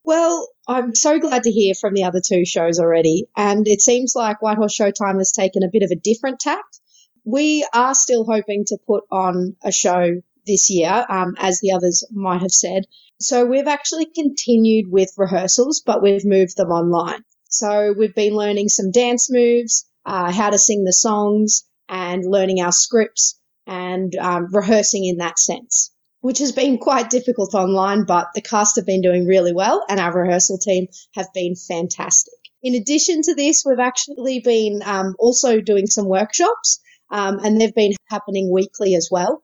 Well, 0.05 0.49
I'm 0.67 0.95
so 0.95 1.19
glad 1.19 1.43
to 1.43 1.51
hear 1.51 1.75
from 1.75 1.95
the 1.95 2.05
other 2.05 2.21
two 2.25 2.47
shows 2.47 2.79
already, 2.79 3.27
and 3.37 3.69
it 3.69 3.83
seems 3.83 4.15
like 4.15 4.41
Whitehorse 4.41 4.77
Showtime 4.77 5.19
has 5.19 5.33
taken 5.33 5.63
a 5.63 5.71
bit 5.71 5.83
of 5.83 5.91
a 5.91 6.01
different 6.01 6.41
tact. 6.41 6.81
We 7.25 7.67
are 7.75 7.95
still 7.95 8.25
hoping 8.25 8.65
to 8.67 8.79
put 8.87 9.05
on 9.11 9.57
a 9.63 9.71
show 9.71 10.23
this 10.47 10.71
year, 10.71 11.05
um, 11.09 11.35
as 11.39 11.61
the 11.61 11.73
others 11.73 12.05
might 12.11 12.41
have 12.41 12.53
said. 12.53 12.85
So 13.21 13.45
we've 13.45 13.67
actually 13.67 14.07
continued 14.07 14.91
with 14.91 15.13
rehearsals, 15.19 15.83
but 15.85 16.03
we've 16.03 16.25
moved 16.25 16.57
them 16.57 16.71
online. 16.71 17.23
So 17.51 17.95
we've 17.97 18.15
been 18.15 18.35
learning 18.35 18.69
some 18.69 18.91
dance 18.91 19.31
moves, 19.31 19.87
uh, 20.09 20.33
how 20.33 20.51
to 20.51 20.59
sing 20.59 20.85
the 20.85 20.93
songs, 20.93 21.65
and 21.89 22.25
learning 22.25 22.61
our 22.61 22.73
scripts 22.73 23.39
and 23.67 24.17
um, 24.17 24.49
rehearsing 24.53 25.05
in 25.05 25.19
that 25.19 25.39
sense, 25.39 25.93
which 26.21 26.39
has 26.39 26.53
been 26.53 26.79
quite 26.79 27.11
difficult 27.11 27.55
online, 27.55 28.05
but 28.05 28.29
the 28.35 28.41
cast 28.41 28.77
have 28.77 28.87
been 28.87 29.03
doing 29.03 29.27
really 29.27 29.53
well, 29.53 29.85
and 29.89 30.01
our 30.01 30.13
rehearsal 30.13 30.59
team 30.59 30.87
have 31.15 31.29
been 31.35 31.55
fantastic. 31.55 32.35
In 32.63 32.75
addition 32.75 33.23
to 33.23 33.35
this, 33.35 33.65
we've 33.65 33.79
actually 33.79 34.41
been 34.41 34.81
um, 34.85 35.15
also 35.19 35.61
doing 35.61 35.87
some 35.87 36.09
workshops, 36.09 36.81
um, 37.11 37.39
and 37.45 37.61
they've 37.61 37.75
been 37.75 37.95
happening 38.07 38.51
weekly 38.51 38.95
as 38.95 39.09
well. 39.11 39.43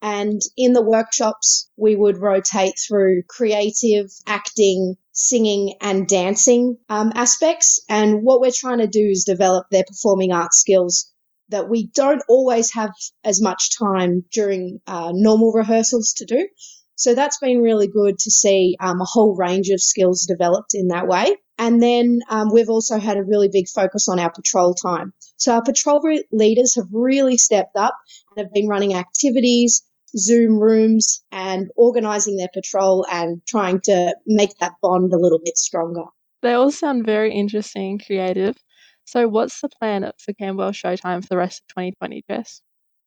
And 0.00 0.40
in 0.56 0.74
the 0.74 0.82
workshops, 0.82 1.68
we 1.76 1.96
would 1.96 2.18
rotate 2.18 2.74
through 2.78 3.22
creative, 3.28 4.10
acting, 4.26 4.96
singing, 5.14 5.76
and 5.80 6.06
dancing 6.06 6.76
um, 6.88 7.12
aspects. 7.14 7.82
And 7.88 8.22
what 8.22 8.40
we're 8.40 8.50
trying 8.50 8.78
to 8.78 8.86
do 8.86 9.00
is 9.00 9.24
develop 9.24 9.66
their 9.70 9.84
performing 9.84 10.32
arts 10.32 10.58
skills 10.58 11.10
that 11.48 11.68
we 11.68 11.86
don't 11.94 12.22
always 12.28 12.72
have 12.74 12.90
as 13.22 13.40
much 13.40 13.78
time 13.78 14.24
during 14.32 14.80
uh, 14.86 15.12
normal 15.14 15.52
rehearsals 15.52 16.14
to 16.14 16.24
do. 16.24 16.48
So 16.96 17.14
that's 17.14 17.38
been 17.38 17.62
really 17.62 17.88
good 17.88 18.18
to 18.18 18.30
see 18.30 18.76
um, 18.80 19.00
a 19.00 19.04
whole 19.04 19.36
range 19.36 19.70
of 19.70 19.80
skills 19.80 20.26
developed 20.26 20.74
in 20.74 20.88
that 20.88 21.06
way. 21.06 21.36
And 21.58 21.82
then 21.82 22.20
um, 22.28 22.48
we've 22.52 22.70
also 22.70 22.98
had 22.98 23.16
a 23.16 23.22
really 23.22 23.48
big 23.52 23.68
focus 23.68 24.08
on 24.08 24.18
our 24.18 24.32
patrol 24.32 24.74
time. 24.74 25.12
So 25.36 25.54
our 25.54 25.62
patrol 25.62 26.02
leaders 26.32 26.74
have 26.76 26.86
really 26.92 27.36
stepped 27.36 27.76
up 27.76 27.94
and 28.30 28.44
have 28.44 28.52
been 28.52 28.68
running 28.68 28.94
activities, 28.94 29.82
Zoom 30.16 30.58
rooms 30.58 31.24
and 31.32 31.70
organizing 31.76 32.36
their 32.36 32.50
patrol 32.52 33.06
and 33.10 33.44
trying 33.46 33.80
to 33.82 34.16
make 34.26 34.56
that 34.58 34.74
bond 34.82 35.12
a 35.12 35.18
little 35.18 35.40
bit 35.44 35.58
stronger. 35.58 36.04
They 36.42 36.52
all 36.52 36.70
sound 36.70 37.06
very 37.06 37.32
interesting 37.32 37.92
and 37.92 38.04
creative. 38.04 38.56
So, 39.04 39.28
what's 39.28 39.60
the 39.60 39.68
plan 39.68 40.10
for 40.18 40.32
Camberwell 40.34 40.72
Showtime 40.72 41.22
for 41.22 41.28
the 41.28 41.36
rest 41.36 41.62
of 41.62 41.68
2020, 41.68 42.24
Jess? 42.28 42.62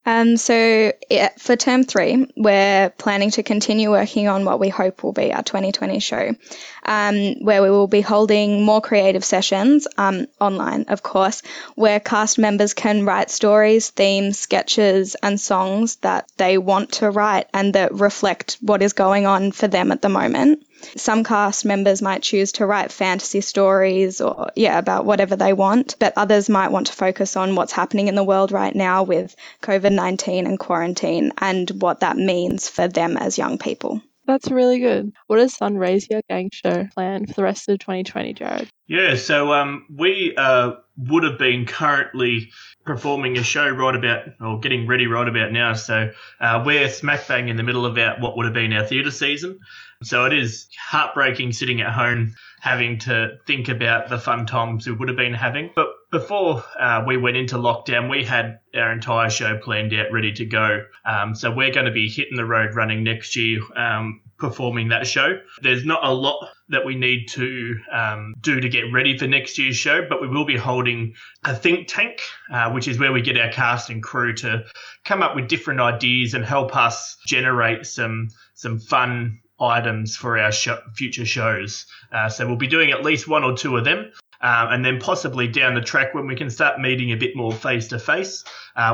Um, 0.08 0.38
so 0.38 0.92
for 1.36 1.54
term 1.54 1.84
three, 1.84 2.32
we're 2.34 2.88
planning 2.96 3.30
to 3.32 3.42
continue 3.42 3.90
working 3.90 4.26
on 4.26 4.46
what 4.46 4.58
we 4.58 4.70
hope 4.70 5.02
will 5.02 5.12
be 5.12 5.34
our 5.34 5.42
2020 5.42 6.00
show, 6.00 6.34
um, 6.82 7.34
where 7.42 7.60
we 7.60 7.68
will 7.68 7.88
be 7.88 8.00
holding 8.00 8.64
more 8.64 8.80
creative 8.80 9.22
sessions 9.22 9.86
um, 9.98 10.26
online, 10.40 10.86
of 10.88 11.02
course, 11.02 11.42
where 11.74 12.00
cast 12.00 12.38
members 12.38 12.72
can 12.72 13.04
write 13.04 13.30
stories, 13.30 13.90
themes, 13.90 14.38
sketches, 14.38 15.14
and 15.22 15.38
songs 15.38 15.96
that 15.96 16.32
they 16.38 16.56
want 16.56 16.92
to 16.92 17.10
write 17.10 17.48
and 17.52 17.74
that 17.74 17.92
reflect 17.92 18.56
what 18.62 18.80
is 18.80 18.94
going 18.94 19.26
on 19.26 19.52
for 19.52 19.68
them 19.68 19.92
at 19.92 20.00
the 20.00 20.08
moment. 20.08 20.64
Some 20.96 21.24
cast 21.24 21.64
members 21.64 22.02
might 22.02 22.22
choose 22.22 22.52
to 22.52 22.66
write 22.66 22.92
fantasy 22.92 23.40
stories 23.40 24.20
or, 24.20 24.50
yeah, 24.54 24.78
about 24.78 25.04
whatever 25.04 25.36
they 25.36 25.52
want, 25.52 25.96
but 25.98 26.12
others 26.16 26.48
might 26.48 26.72
want 26.72 26.88
to 26.88 26.92
focus 26.92 27.36
on 27.36 27.54
what's 27.54 27.72
happening 27.72 28.08
in 28.08 28.14
the 28.14 28.24
world 28.24 28.52
right 28.52 28.74
now 28.74 29.02
with 29.02 29.34
COVID 29.62 29.92
19 29.92 30.46
and 30.46 30.58
quarantine 30.58 31.32
and 31.38 31.70
what 31.82 32.00
that 32.00 32.16
means 32.16 32.68
for 32.68 32.88
them 32.88 33.16
as 33.16 33.38
young 33.38 33.58
people. 33.58 34.02
That's 34.28 34.50
really 34.50 34.78
good. 34.78 35.12
What 35.26 35.38
does 35.38 35.56
Sunraysia 35.56 36.20
Gang 36.28 36.50
Show 36.52 36.86
plan 36.92 37.24
for 37.24 37.32
the 37.32 37.42
rest 37.42 37.66
of 37.70 37.78
2020, 37.78 38.34
Jared? 38.34 38.68
Yeah, 38.86 39.14
so 39.14 39.54
um, 39.54 39.86
we 39.88 40.34
uh, 40.36 40.72
would 40.98 41.22
have 41.22 41.38
been 41.38 41.64
currently 41.64 42.50
performing 42.84 43.38
a 43.38 43.42
show 43.42 43.66
right 43.66 43.94
about, 43.94 44.24
or 44.38 44.60
getting 44.60 44.86
ready 44.86 45.06
right 45.06 45.26
about 45.26 45.50
now. 45.50 45.72
So 45.72 46.10
uh, 46.40 46.62
we're 46.64 46.90
smack 46.90 47.26
bang 47.26 47.48
in 47.48 47.56
the 47.56 47.62
middle 47.62 47.86
of 47.86 47.96
our, 47.96 48.20
what 48.20 48.36
would 48.36 48.44
have 48.44 48.52
been 48.52 48.74
our 48.74 48.84
theatre 48.84 49.10
season. 49.10 49.60
So 50.02 50.26
it 50.26 50.32
is 50.32 50.68
heartbreaking 50.78 51.52
sitting 51.52 51.80
at 51.80 51.92
home 51.92 52.34
having 52.60 52.98
to 52.98 53.36
think 53.46 53.68
about 53.68 54.08
the 54.08 54.18
fun 54.18 54.46
times 54.46 54.86
we 54.86 54.92
would 54.92 55.08
have 55.08 55.16
been 55.16 55.34
having. 55.34 55.70
But 55.74 55.88
before 56.10 56.64
uh, 56.78 57.04
we 57.06 57.16
went 57.16 57.36
into 57.36 57.56
lockdown, 57.56 58.10
we 58.10 58.24
had 58.24 58.60
our 58.74 58.92
entire 58.92 59.28
show 59.30 59.58
planned 59.58 59.92
out, 59.94 60.12
ready 60.12 60.32
to 60.32 60.44
go. 60.44 60.84
Um, 61.04 61.34
so 61.34 61.50
we're 61.50 61.72
going 61.72 61.86
to 61.86 61.92
be 61.92 62.08
hitting 62.08 62.36
the 62.36 62.44
road 62.44 62.74
running 62.74 63.02
next 63.02 63.36
year. 63.36 63.60
Um, 63.76 64.20
performing 64.38 64.88
that 64.88 65.06
show. 65.06 65.40
There's 65.62 65.84
not 65.84 66.04
a 66.04 66.12
lot 66.12 66.48
that 66.68 66.86
we 66.86 66.94
need 66.94 67.26
to 67.30 67.74
um, 67.92 68.34
do 68.40 68.60
to 68.60 68.68
get 68.68 68.84
ready 68.92 69.18
for 69.18 69.26
next 69.26 69.58
year's 69.58 69.76
show, 69.76 70.06
but 70.08 70.22
we 70.22 70.28
will 70.28 70.44
be 70.44 70.56
holding 70.56 71.14
a 71.44 71.54
think 71.54 71.88
tank, 71.88 72.20
uh, 72.52 72.70
which 72.70 72.86
is 72.86 72.98
where 72.98 73.12
we 73.12 73.20
get 73.20 73.36
our 73.36 73.50
cast 73.50 73.90
and 73.90 74.02
crew 74.02 74.32
to 74.34 74.64
come 75.04 75.22
up 75.22 75.34
with 75.34 75.48
different 75.48 75.80
ideas 75.80 76.34
and 76.34 76.44
help 76.44 76.76
us 76.76 77.16
generate 77.26 77.84
some 77.84 78.28
some 78.54 78.78
fun 78.78 79.40
items 79.60 80.16
for 80.16 80.38
our 80.38 80.52
future 80.52 81.26
shows. 81.26 81.86
Uh, 82.12 82.28
so 82.28 82.46
we'll 82.46 82.56
be 82.56 82.66
doing 82.66 82.90
at 82.90 83.04
least 83.04 83.28
one 83.28 83.44
or 83.44 83.56
two 83.56 83.76
of 83.76 83.84
them. 83.84 84.12
Um, 84.40 84.68
and 84.70 84.84
then 84.84 85.00
possibly 85.00 85.48
down 85.48 85.74
the 85.74 85.80
track 85.80 86.14
when 86.14 86.28
we 86.28 86.36
can 86.36 86.48
start 86.48 86.80
meeting 86.80 87.10
a 87.10 87.16
bit 87.16 87.34
more 87.34 87.50
face 87.50 87.88
to 87.88 87.98
face, 87.98 88.44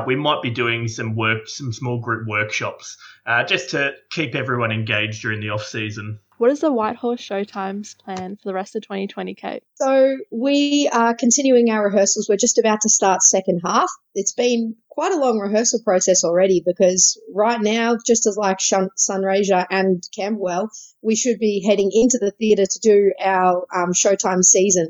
we 0.07 0.15
might 0.15 0.41
be 0.41 0.49
doing 0.49 0.87
some 0.87 1.15
work, 1.15 1.47
some 1.47 1.71
small 1.71 1.99
group 1.99 2.27
workshops, 2.27 2.97
uh, 3.27 3.43
just 3.43 3.69
to 3.71 3.93
keep 4.09 4.33
everyone 4.33 4.71
engaged 4.71 5.21
during 5.21 5.41
the 5.41 5.49
off 5.49 5.63
season. 5.63 6.19
What 6.37 6.51
is 6.51 6.59
the 6.59 6.71
Whitehorse 6.71 7.21
Showtimes 7.21 7.97
plan 7.97 8.35
for 8.35 8.49
the 8.49 8.53
rest 8.53 8.75
of 8.75 8.81
2020, 8.81 9.35
Kate? 9.35 9.63
So 9.75 10.17
we 10.31 10.89
are 10.91 11.13
continuing 11.13 11.69
our 11.69 11.85
rehearsals. 11.85 12.27
We're 12.27 12.35
just 12.35 12.57
about 12.57 12.81
to 12.81 12.89
start 12.89 13.21
second 13.21 13.61
half. 13.63 13.89
It's 14.15 14.33
been 14.33 14.75
quite 14.95 15.11
a 15.11 15.19
long 15.19 15.37
rehearsal 15.39 15.81
process 15.83 16.23
already 16.23 16.63
because 16.65 17.21
right 17.33 17.61
now, 17.61 17.97
just 18.03 18.25
as 18.27 18.37
like 18.37 18.59
Sunraysia 18.59 19.67
and 19.69 20.01
Camberwell, 20.17 20.69
we 21.01 21.17
should 21.17 21.37
be 21.37 21.63
heading 21.67 21.91
into 21.93 22.17
the 22.17 22.31
theatre 22.31 22.65
to 22.65 22.79
do 22.79 23.13
our 23.21 23.67
um, 23.75 23.91
Showtime 23.91 24.41
season. 24.41 24.89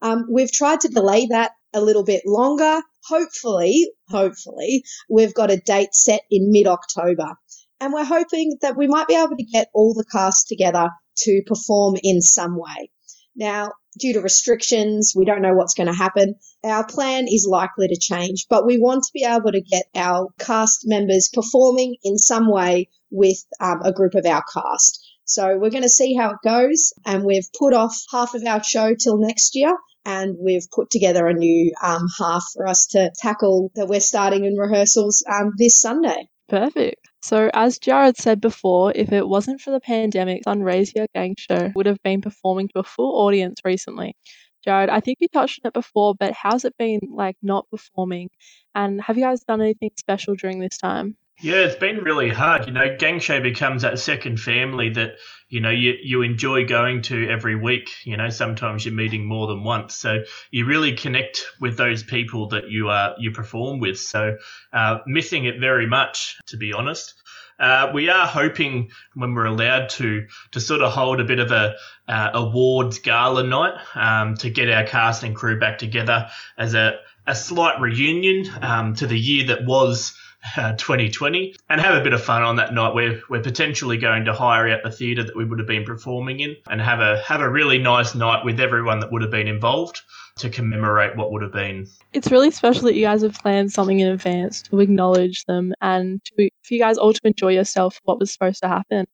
Um, 0.00 0.26
we've 0.30 0.50
tried 0.50 0.80
to 0.80 0.88
delay 0.88 1.26
that 1.26 1.52
a 1.74 1.82
little 1.82 2.02
bit 2.02 2.22
longer. 2.26 2.80
Hopefully, 3.06 3.90
hopefully, 4.08 4.84
we've 5.10 5.34
got 5.34 5.50
a 5.50 5.58
date 5.58 5.94
set 5.94 6.22
in 6.30 6.50
mid 6.50 6.66
October. 6.66 7.34
And 7.78 7.92
we're 7.92 8.04
hoping 8.04 8.56
that 8.62 8.76
we 8.76 8.86
might 8.86 9.08
be 9.08 9.16
able 9.16 9.36
to 9.36 9.44
get 9.44 9.68
all 9.74 9.92
the 9.92 10.06
cast 10.10 10.48
together 10.48 10.88
to 11.18 11.42
perform 11.46 11.96
in 12.02 12.22
some 12.22 12.56
way. 12.56 12.90
Now, 13.36 13.72
due 13.98 14.14
to 14.14 14.20
restrictions, 14.20 15.12
we 15.16 15.24
don't 15.24 15.42
know 15.42 15.54
what's 15.54 15.74
going 15.74 15.88
to 15.88 15.94
happen. 15.94 16.34
Our 16.64 16.86
plan 16.86 17.26
is 17.28 17.46
likely 17.48 17.88
to 17.88 17.98
change, 17.98 18.46
but 18.48 18.66
we 18.66 18.78
want 18.78 19.04
to 19.04 19.12
be 19.12 19.24
able 19.24 19.52
to 19.52 19.60
get 19.60 19.84
our 19.94 20.28
cast 20.38 20.82
members 20.86 21.28
performing 21.32 21.96
in 22.02 22.18
some 22.18 22.50
way 22.50 22.88
with 23.10 23.44
um, 23.60 23.80
a 23.84 23.92
group 23.92 24.14
of 24.14 24.26
our 24.26 24.42
cast. 24.52 25.04
So 25.24 25.58
we're 25.58 25.70
going 25.70 25.82
to 25.82 25.88
see 25.88 26.14
how 26.14 26.30
it 26.30 26.38
goes, 26.44 26.92
and 27.06 27.24
we've 27.24 27.48
put 27.58 27.74
off 27.74 27.96
half 28.10 28.34
of 28.34 28.44
our 28.44 28.62
show 28.62 28.94
till 28.94 29.18
next 29.18 29.54
year. 29.54 29.74
And 30.04 30.36
we've 30.40 30.68
put 30.74 30.90
together 30.90 31.28
a 31.28 31.32
new 31.32 31.72
um, 31.80 32.08
half 32.18 32.44
for 32.54 32.66
us 32.66 32.86
to 32.88 33.12
tackle 33.18 33.70
that 33.76 33.86
we're 33.86 34.00
starting 34.00 34.44
in 34.44 34.56
rehearsals 34.56 35.24
um, 35.32 35.52
this 35.56 35.80
Sunday. 35.80 36.28
Perfect. 36.48 37.01
So, 37.22 37.50
as 37.54 37.78
Jared 37.78 38.16
said 38.16 38.40
before, 38.40 38.92
if 38.96 39.12
it 39.12 39.28
wasn't 39.28 39.60
for 39.60 39.70
the 39.70 39.80
pandemic, 39.80 40.42
Sunraysia 40.44 41.06
Gang 41.14 41.36
Show 41.38 41.70
would 41.74 41.86
have 41.86 42.02
been 42.02 42.20
performing 42.20 42.68
to 42.68 42.80
a 42.80 42.84
full 42.84 43.24
audience 43.24 43.60
recently. 43.64 44.16
Jared, 44.64 44.90
I 44.90 45.00
think 45.00 45.18
you 45.20 45.28
touched 45.28 45.60
on 45.64 45.68
it 45.68 45.72
before, 45.72 46.14
but 46.14 46.32
how's 46.32 46.64
it 46.64 46.76
been 46.78 47.00
like 47.10 47.36
not 47.42 47.70
performing? 47.70 48.30
And 48.74 49.00
have 49.00 49.16
you 49.18 49.24
guys 49.24 49.44
done 49.44 49.60
anything 49.60 49.90
special 49.96 50.34
during 50.34 50.58
this 50.58 50.78
time? 50.78 51.16
Yeah, 51.40 51.64
it's 51.64 51.76
been 51.76 51.98
really 51.98 52.28
hard. 52.28 52.66
You 52.66 52.72
know, 52.72 52.96
Gang 52.96 53.18
Show 53.18 53.40
becomes 53.40 53.82
that 53.82 53.98
second 53.98 54.38
family 54.38 54.90
that 54.90 55.16
you 55.52 55.60
know 55.60 55.70
you, 55.70 55.94
you 56.02 56.22
enjoy 56.22 56.64
going 56.64 57.02
to 57.02 57.28
every 57.28 57.54
week 57.54 57.90
you 58.04 58.16
know 58.16 58.30
sometimes 58.30 58.86
you're 58.86 58.94
meeting 58.94 59.26
more 59.26 59.46
than 59.46 59.62
once. 59.62 59.94
So 59.94 60.24
you 60.50 60.64
really 60.64 60.94
connect 60.94 61.44
with 61.60 61.76
those 61.76 62.02
people 62.02 62.48
that 62.48 62.70
you 62.70 62.88
are 62.88 63.14
you 63.18 63.32
perform 63.32 63.78
with. 63.78 63.98
So 63.98 64.38
uh, 64.72 64.98
missing 65.06 65.44
it 65.44 65.60
very 65.60 65.86
much 65.86 66.38
to 66.46 66.56
be 66.56 66.72
honest. 66.72 67.14
Uh, 67.60 67.92
we 67.92 68.08
are 68.08 68.26
hoping 68.26 68.90
when 69.14 69.34
we're 69.34 69.44
allowed 69.44 69.90
to 69.90 70.26
to 70.52 70.60
sort 70.60 70.80
of 70.80 70.90
hold 70.90 71.20
a 71.20 71.24
bit 71.24 71.38
of 71.38 71.50
a 71.50 71.74
uh, 72.08 72.30
awards 72.32 72.98
gala 73.00 73.44
night 73.44 73.74
um, 73.94 74.34
to 74.36 74.48
get 74.48 74.70
our 74.70 74.84
cast 74.84 75.22
and 75.22 75.36
crew 75.36 75.60
back 75.60 75.76
together 75.76 76.30
as 76.56 76.72
a, 76.72 76.98
a 77.26 77.34
slight 77.34 77.78
reunion 77.78 78.46
um, 78.62 78.94
to 78.94 79.06
the 79.06 79.18
year 79.18 79.48
that 79.48 79.66
was 79.66 80.14
uh, 80.56 80.72
2020 80.72 81.54
and 81.68 81.80
have 81.80 81.94
a 81.94 82.02
bit 82.02 82.12
of 82.12 82.22
fun 82.22 82.42
on 82.42 82.56
that 82.56 82.74
night. 82.74 82.94
We're, 82.94 83.20
we're 83.28 83.42
potentially 83.42 83.96
going 83.96 84.24
to 84.24 84.32
hire 84.32 84.68
out 84.68 84.82
the 84.82 84.90
theatre 84.90 85.22
that 85.22 85.36
we 85.36 85.44
would 85.44 85.58
have 85.58 85.68
been 85.68 85.84
performing 85.84 86.40
in 86.40 86.56
and 86.68 86.80
have 86.80 87.00
a 87.00 87.22
have 87.22 87.40
a 87.40 87.48
really 87.48 87.78
nice 87.78 88.14
night 88.14 88.44
with 88.44 88.60
everyone 88.60 89.00
that 89.00 89.12
would 89.12 89.22
have 89.22 89.30
been 89.30 89.48
involved 89.48 90.02
to 90.36 90.50
commemorate 90.50 91.16
what 91.16 91.30
would 91.32 91.42
have 91.42 91.52
been. 91.52 91.86
It's 92.12 92.30
really 92.30 92.50
special 92.50 92.84
that 92.84 92.94
you 92.94 93.02
guys 93.02 93.22
have 93.22 93.34
planned 93.34 93.72
something 93.72 94.00
in 94.00 94.08
advance 94.08 94.62
to 94.62 94.80
acknowledge 94.80 95.44
them 95.44 95.74
and 95.80 96.24
to, 96.24 96.50
for 96.62 96.74
you 96.74 96.80
guys 96.80 96.98
all 96.98 97.12
to 97.12 97.20
enjoy 97.24 97.52
yourself 97.52 98.00
what 98.04 98.18
was 98.18 98.32
supposed 98.32 98.62
to 98.62 98.68
happen. 98.68 99.06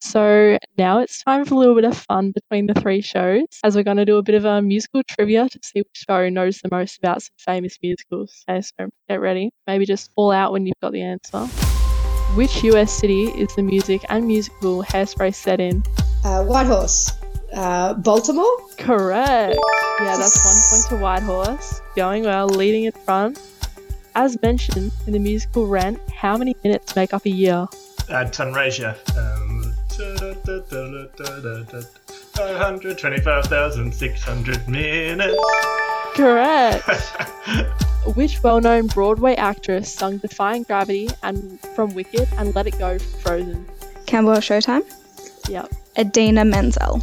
So 0.00 0.58
now 0.78 1.00
it's 1.00 1.22
time 1.22 1.44
for 1.44 1.54
a 1.54 1.58
little 1.58 1.74
bit 1.74 1.84
of 1.84 1.96
fun 1.96 2.32
between 2.32 2.66
the 2.66 2.74
three 2.74 3.02
shows, 3.02 3.44
as 3.62 3.76
we're 3.76 3.84
going 3.84 3.98
to 3.98 4.06
do 4.06 4.16
a 4.16 4.22
bit 4.22 4.34
of 4.34 4.46
a 4.46 4.62
musical 4.62 5.02
trivia 5.02 5.48
to 5.48 5.58
see 5.62 5.80
which 5.80 6.04
show 6.08 6.28
knows 6.30 6.58
the 6.58 6.70
most 6.70 6.98
about 6.98 7.22
some 7.22 7.34
famous 7.38 7.78
musicals. 7.82 8.42
Okay, 8.48 8.62
so 8.62 8.88
get 9.08 9.20
ready. 9.20 9.50
Maybe 9.66 9.84
just 9.84 10.10
fall 10.14 10.32
out 10.32 10.52
when 10.52 10.64
you've 10.64 10.80
got 10.80 10.92
the 10.92 11.02
answer. 11.02 11.44
Which 12.34 12.64
US 12.64 12.90
city 12.90 13.24
is 13.24 13.54
the 13.56 13.62
music 13.62 14.02
and 14.08 14.26
musical 14.26 14.82
Hairspray 14.84 15.34
set 15.34 15.60
in? 15.60 15.82
Uh, 16.24 16.44
Whitehorse. 16.44 17.12
Uh, 17.52 17.94
Baltimore? 17.94 18.56
Correct. 18.78 19.58
Yeah, 20.00 20.16
that's 20.16 20.44
one 20.44 20.56
point 20.70 20.88
to 20.88 21.04
Whitehorse. 21.04 21.80
Going 21.94 22.24
well, 22.24 22.48
leading 22.48 22.84
in 22.84 22.92
front. 22.92 23.38
As 24.14 24.40
mentioned 24.40 24.92
in 25.06 25.12
the 25.12 25.18
musical 25.18 25.66
Rent, 25.66 26.00
how 26.10 26.36
many 26.36 26.56
minutes 26.64 26.96
make 26.96 27.12
up 27.12 27.26
a 27.26 27.30
year? 27.30 27.66
Uh, 28.08 28.24
Sunraysia. 28.24 28.96
Um, 29.16 29.59
525,600 32.34 34.68
minutes. 34.68 35.36
Correct. 36.14 36.88
Which 38.14 38.42
well 38.42 38.62
known 38.62 38.86
Broadway 38.86 39.34
actress 39.34 39.92
sung 39.92 40.16
Defying 40.18 40.62
Gravity 40.62 41.10
and 41.22 41.60
from 41.74 41.92
Wicked 41.94 42.28
and 42.38 42.54
Let 42.54 42.66
It 42.66 42.78
Go 42.78 42.98
from 42.98 43.20
Frozen? 43.20 43.66
Camberwell 44.06 44.40
Showtime? 44.40 44.80
Yep. 45.48 45.70
Idina 45.98 46.46
Menzel. 46.46 47.02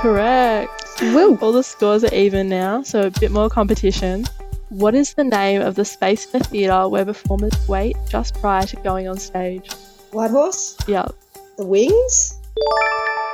Correct. 0.00 0.72
Woo. 1.00 1.38
All 1.40 1.52
the 1.52 1.62
scores 1.62 2.02
are 2.02 2.12
even 2.14 2.48
now, 2.48 2.82
so 2.82 3.02
a 3.02 3.10
bit 3.10 3.30
more 3.30 3.48
competition. 3.48 4.26
What 4.70 4.96
is 4.96 5.14
the 5.14 5.22
name 5.22 5.62
of 5.62 5.76
the 5.76 5.84
space 5.84 6.26
in 6.26 6.40
the 6.40 6.44
theatre 6.44 6.88
where 6.88 7.04
performers 7.04 7.52
wait 7.68 7.96
just 8.08 8.34
prior 8.40 8.66
to 8.66 8.74
going 8.76 9.06
on 9.06 9.18
stage? 9.18 9.70
Whitehorse? 10.10 10.76
Yep. 10.88 11.14
The 11.56 11.64
Wings? 11.64 12.38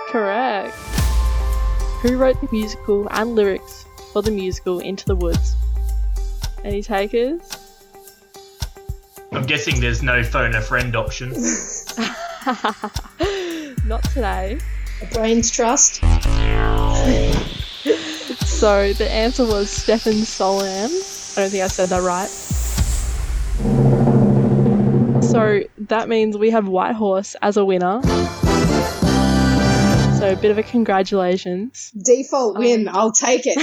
Correct. 0.09 0.73
Who 2.03 2.17
wrote 2.17 2.41
the 2.41 2.49
musical 2.53 3.09
and 3.11 3.35
lyrics 3.35 3.85
for 4.13 4.23
the 4.23 4.31
musical 4.31 4.79
Into 4.79 5.07
the 5.07 5.17
Woods? 5.17 5.57
Any 6.63 6.85
takers? 6.85 7.41
I'm 9.33 9.45
guessing 9.45 9.81
there's 9.81 10.05
no 10.05 10.23
phone 10.23 10.55
a 10.55 10.61
friend 10.61 10.95
option. 10.95 11.31
Not 13.87 14.05
today. 14.05 14.61
A 15.01 15.07
brains 15.07 15.51
trust. 15.51 15.95
so 18.47 18.93
the 18.93 19.09
answer 19.11 19.45
was 19.45 19.69
Stefan 19.69 20.13
Solan. 20.13 20.69
I 20.69 21.41
don't 21.41 21.51
think 21.51 21.65
I 21.65 21.67
said 21.67 21.89
that 21.89 22.03
right. 22.03 22.31
So 25.33 25.63
that 25.79 26.11
means 26.11 26.37
we 26.37 26.51
have 26.51 26.69
Whitehorse 26.69 27.37
as 27.41 27.57
a 27.57 27.65
winner. 27.65 28.03
So 30.19 30.31
a 30.31 30.37
bit 30.37 30.51
of 30.51 30.59
a 30.59 30.63
congratulations. 30.63 31.91
Default 31.93 32.59
win. 32.59 32.87
I'll 32.87 33.13
take 33.13 33.45
it. 33.47 33.57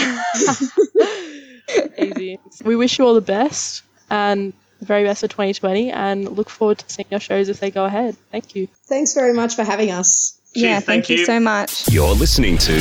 Easy. 2.00 2.40
We 2.64 2.76
wish 2.76 2.98
you 2.98 3.06
all 3.06 3.14
the 3.14 3.22
best 3.22 3.84
and 4.10 4.52
the 4.80 4.86
very 4.88 5.04
best 5.04 5.22
for 5.22 5.28
2020 5.28 5.92
and 5.92 6.28
look 6.28 6.50
forward 6.50 6.80
to 6.80 6.90
seeing 6.92 7.06
your 7.12 7.20
shows 7.20 7.50
if 7.50 7.60
they 7.60 7.70
go 7.70 7.86
ahead. 7.86 8.18
Thank 8.32 8.56
you. 8.56 8.68
Thanks 8.88 9.14
very 9.14 9.34
much 9.34 9.56
for 9.56 9.64
having 9.64 9.92
us. 9.92 10.39
Yeah, 10.54 10.80
thank, 10.80 11.10
you 11.10 11.26
so 11.26 11.40
much. 11.40 11.92
You're 11.92 12.14
listening 12.14 12.58
to 12.60 12.74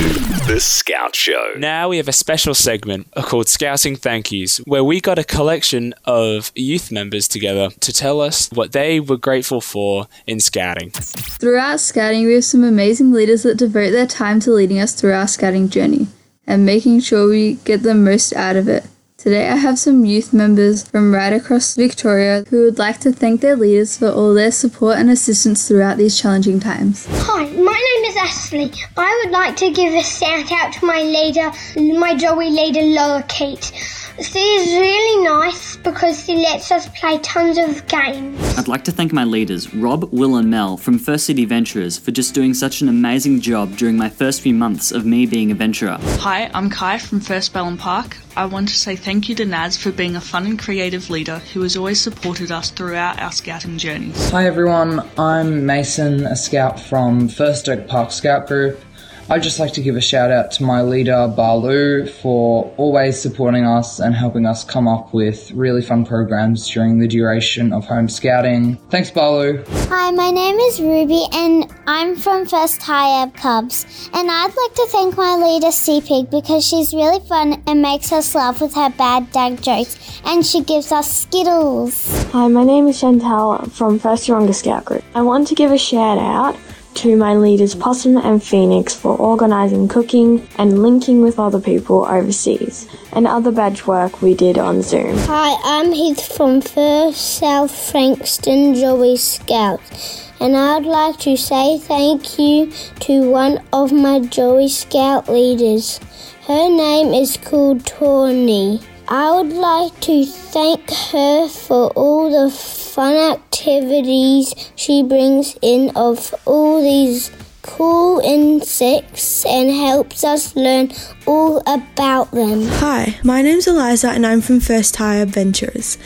The 0.46 0.59
Scout 0.59 1.14
Show. 1.14 1.54
Now 1.59 1.90
we 1.90 1.98
have 1.98 2.09
a 2.09 2.12
special 2.12 2.54
segment 2.54 3.09
called 3.14 3.48
Scouting 3.48 3.96
Thank 3.96 4.33
Yous, 4.33 4.59
where 4.59 4.83
we 4.83 5.00
got 5.00 5.18
a 5.18 5.24
collection 5.24 5.94
of 6.04 6.50
youth 6.54 6.90
members 6.90 7.28
together 7.28 7.70
to 7.81 7.92
tell 7.92 8.20
us 8.20 8.48
what 8.52 8.72
they 8.72 9.00
were 9.00 9.16
grateful 9.18 9.61
for 9.61 10.09
in 10.26 10.40
scouting. 10.40 10.90
Throughout 10.90 11.81
scouting, 11.81 12.26
we 12.26 12.35
have 12.35 12.44
some 12.44 12.64
amazing 12.64 13.12
leaders 13.12 13.42
that 13.42 13.59
devote 13.59 13.90
their 13.90 14.07
time 14.07 14.40
to 14.40 14.52
leading 14.52 14.78
us 14.78 14.94
through 14.94 15.12
our 15.12 15.28
scouting 15.28 15.68
journey 15.68 16.09
and 16.46 16.64
making 16.64 17.00
sure 17.00 17.28
we 17.28 17.54
get 17.64 17.83
the 17.83 17.94
most 17.94 18.33
out 18.33 18.57
of 18.57 18.68
it. 18.68 18.85
Today 19.18 19.48
I 19.48 19.57
have 19.57 19.81
some 19.81 20.04
youth 20.04 20.33
members 20.33 20.88
from 20.88 21.12
right 21.12 21.33
across 21.33 21.74
Victoria 21.74 22.44
who 22.50 22.62
would 22.62 22.78
like 22.78 23.00
to 23.00 23.11
thank 23.11 23.40
their 23.40 23.57
leaders 23.57 23.96
for 23.98 24.09
all 24.09 24.33
their 24.33 24.52
support 24.52 24.96
and 24.96 25.11
assistance 25.11 25.66
throughout 25.66 25.96
these 25.96 26.20
challenging 26.20 26.61
times. 26.61 27.04
Hi, 27.11 27.50
my 27.50 27.72
name 27.72 28.04
is 28.04 28.16
Ashley. 28.16 28.72
I 28.96 29.20
would 29.24 29.33
like 29.33 29.57
to 29.57 29.72
give 29.72 29.92
a 29.92 30.04
shout 30.04 30.52
out 30.52 30.72
to 30.74 30.87
my 30.87 31.02
leader, 31.02 31.50
my 31.98 32.14
Joey 32.14 32.50
leader, 32.50 32.83
Laura 32.83 33.24
Kate. 33.24 33.72
She 34.20 34.40
is 34.40 34.72
really 34.72 35.24
nice 35.24 35.76
because 35.76 36.24
she 36.24 36.35
lets 36.35 36.72
us 36.72 36.88
play 36.88 37.18
tons 37.18 37.57
of 37.57 37.87
games. 37.87 38.59
I'd 38.59 38.66
like 38.66 38.83
to 38.85 38.90
thank 38.90 39.12
my 39.12 39.22
leaders, 39.22 39.72
Rob, 39.72 40.12
Will, 40.12 40.35
and 40.35 40.50
Mel 40.50 40.76
from 40.76 40.98
First 40.98 41.24
City 41.24 41.44
Venturers, 41.44 41.96
for 41.96 42.11
just 42.11 42.35
doing 42.35 42.52
such 42.52 42.81
an 42.81 42.88
amazing 42.88 43.40
job 43.40 43.76
during 43.76 43.96
my 43.96 44.09
first 44.09 44.40
few 44.40 44.54
months 44.54 44.90
of 44.90 45.07
me 45.07 45.24
being 45.24 45.52
a 45.52 45.54
venturer. 45.54 45.98
Hi, 46.00 46.50
I'm 46.52 46.68
Kai 46.68 46.98
from 46.98 47.20
First 47.20 47.54
Ballam 47.54 47.78
Park. 47.78 48.16
I 48.37 48.46
want 48.46 48.68
to 48.70 48.74
say 48.74 48.96
thank 48.96 49.28
you 49.28 49.37
to 49.37 49.44
Naz 49.44 49.76
for 49.76 49.92
being 49.92 50.16
a 50.16 50.20
fun 50.20 50.46
and 50.46 50.59
creative 50.59 51.11
leader 51.11 51.38
who 51.52 51.62
has 51.62 51.76
always 51.76 52.00
supported 52.00 52.50
us 52.50 52.70
throughout 52.70 53.20
our 53.20 53.31
scouting 53.31 53.78
journeys. 53.78 54.31
Hi 54.31 54.46
everyone, 54.46 55.09
I'm 55.16 55.64
Mason, 55.64 56.26
a 56.26 56.35
scout 56.35 56.81
from 56.81 57.28
First 57.28 57.68
Oak 57.68 57.87
Park 57.87 58.11
Scout 58.11 58.48
Group. 58.48 58.81
I'd 59.30 59.42
just 59.42 59.60
like 59.60 59.74
to 59.74 59.82
give 59.82 59.94
a 59.94 60.00
shout 60.00 60.30
out 60.30 60.50
to 60.52 60.62
my 60.62 60.80
leader, 60.80 61.30
Baloo, 61.36 62.06
for 62.06 62.72
always 62.78 63.20
supporting 63.20 63.66
us 63.66 64.00
and 64.00 64.14
helping 64.14 64.46
us 64.46 64.64
come 64.64 64.88
up 64.88 65.12
with 65.12 65.50
really 65.50 65.82
fun 65.82 66.06
programs 66.06 66.66
during 66.66 66.98
the 66.98 67.06
duration 67.06 67.74
of 67.74 67.84
home 67.84 68.08
scouting. 68.08 68.76
Thanks, 68.88 69.10
Baloo. 69.10 69.62
Hi, 69.90 70.10
my 70.12 70.30
name 70.30 70.56
is 70.56 70.80
Ruby 70.80 71.26
and 71.34 71.70
I'm 71.86 72.16
from 72.16 72.46
First 72.46 72.80
High 72.80 73.22
Ab 73.22 73.34
Cubs. 73.34 74.08
And 74.14 74.30
I'd 74.30 74.46
like 74.46 74.74
to 74.76 74.86
thank 74.88 75.18
my 75.18 75.36
leader, 75.36 75.72
Sea 75.72 76.00
Pig, 76.00 76.30
because 76.30 76.66
she's 76.66 76.94
really 76.94 77.20
fun 77.26 77.62
and 77.66 77.82
makes 77.82 78.10
us 78.12 78.34
laugh 78.34 78.62
with 78.62 78.72
her 78.76 78.88
bad 78.88 79.30
dad 79.32 79.62
jokes. 79.62 80.22
And 80.24 80.44
she 80.44 80.62
gives 80.62 80.90
us 80.90 81.24
Skittles. 81.24 82.24
Hi, 82.32 82.48
my 82.48 82.64
name 82.64 82.88
is 82.88 82.98
Chantal 82.98 83.58
from 83.66 83.98
First 83.98 84.26
Yoronga 84.26 84.54
Scout 84.54 84.86
Group. 84.86 85.04
I 85.14 85.20
want 85.20 85.48
to 85.48 85.54
give 85.54 85.70
a 85.70 85.76
shout 85.76 86.16
out 86.16 86.56
to 86.98 87.14
my 87.14 87.37
leaders 87.37 87.76
Possum 87.76 88.16
and 88.16 88.42
Phoenix 88.42 88.92
for 88.92 89.16
organising 89.16 89.87
cooking 89.87 90.44
and 90.58 90.82
linking 90.82 91.22
with 91.22 91.38
other 91.38 91.61
people 91.61 92.04
overseas, 92.04 92.88
and 93.12 93.24
other 93.24 93.52
badge 93.52 93.87
work 93.87 94.20
we 94.20 94.34
did 94.34 94.58
on 94.58 94.82
Zoom. 94.82 95.16
Hi, 95.18 95.56
I'm 95.62 95.92
Heath 95.92 96.37
from 96.37 96.61
First 96.61 97.38
South 97.38 97.70
Frankston 97.70 98.74
Joey 98.74 99.16
Scouts, 99.16 100.28
and 100.40 100.56
I'd 100.56 100.87
like 100.87 101.20
to 101.20 101.37
say 101.37 101.78
thank 101.78 102.37
you 102.37 102.72
to 102.98 103.30
one 103.30 103.62
of 103.72 103.92
my 103.92 104.18
Joey 104.18 104.68
Scout 104.68 105.28
leaders. 105.28 106.00
Her 106.48 106.68
name 106.68 107.14
is 107.14 107.37
called 107.37 107.87
Tawny. 107.87 108.80
I 109.06 109.37
would 109.37 109.52
like 109.52 110.00
to 110.00 110.26
thank 110.26 110.90
her 111.12 111.46
for 111.46 111.90
all 111.90 112.28
the 112.28 112.50
fun 112.98 113.14
activities 113.14 114.52
she 114.74 115.04
brings 115.04 115.56
in 115.62 115.88
of 115.94 116.34
all 116.44 116.82
these 116.82 117.30
cool 117.62 118.18
insects 118.18 119.46
and 119.46 119.70
helps 119.70 120.24
us 120.24 120.56
learn 120.56 120.90
all 121.25 121.62
about 121.68 122.29
them. 122.33 122.62
Hi, 122.66 123.16
my 123.23 123.40
name's 123.40 123.68
Eliza 123.68 124.10
and 124.10 124.27
I'm 124.27 124.40
from 124.40 124.58
First 124.58 124.96
High 124.96 125.18
Adventurers. 125.18 125.96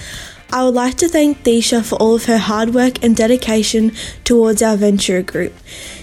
I 0.53 0.67
would 0.67 0.75
like 0.75 0.97
to 0.97 1.09
thank 1.09 1.43
Disha 1.45 1.83
for 1.83 1.95
all 1.95 2.17
of 2.17 2.27
her 2.27 2.37
hard 2.37 2.75
work 2.75 3.03
and 3.03 3.17
dedication 3.17 3.93
towards 4.25 4.61
our 4.61 4.77
Venturer 4.77 5.23
group. 5.23 5.55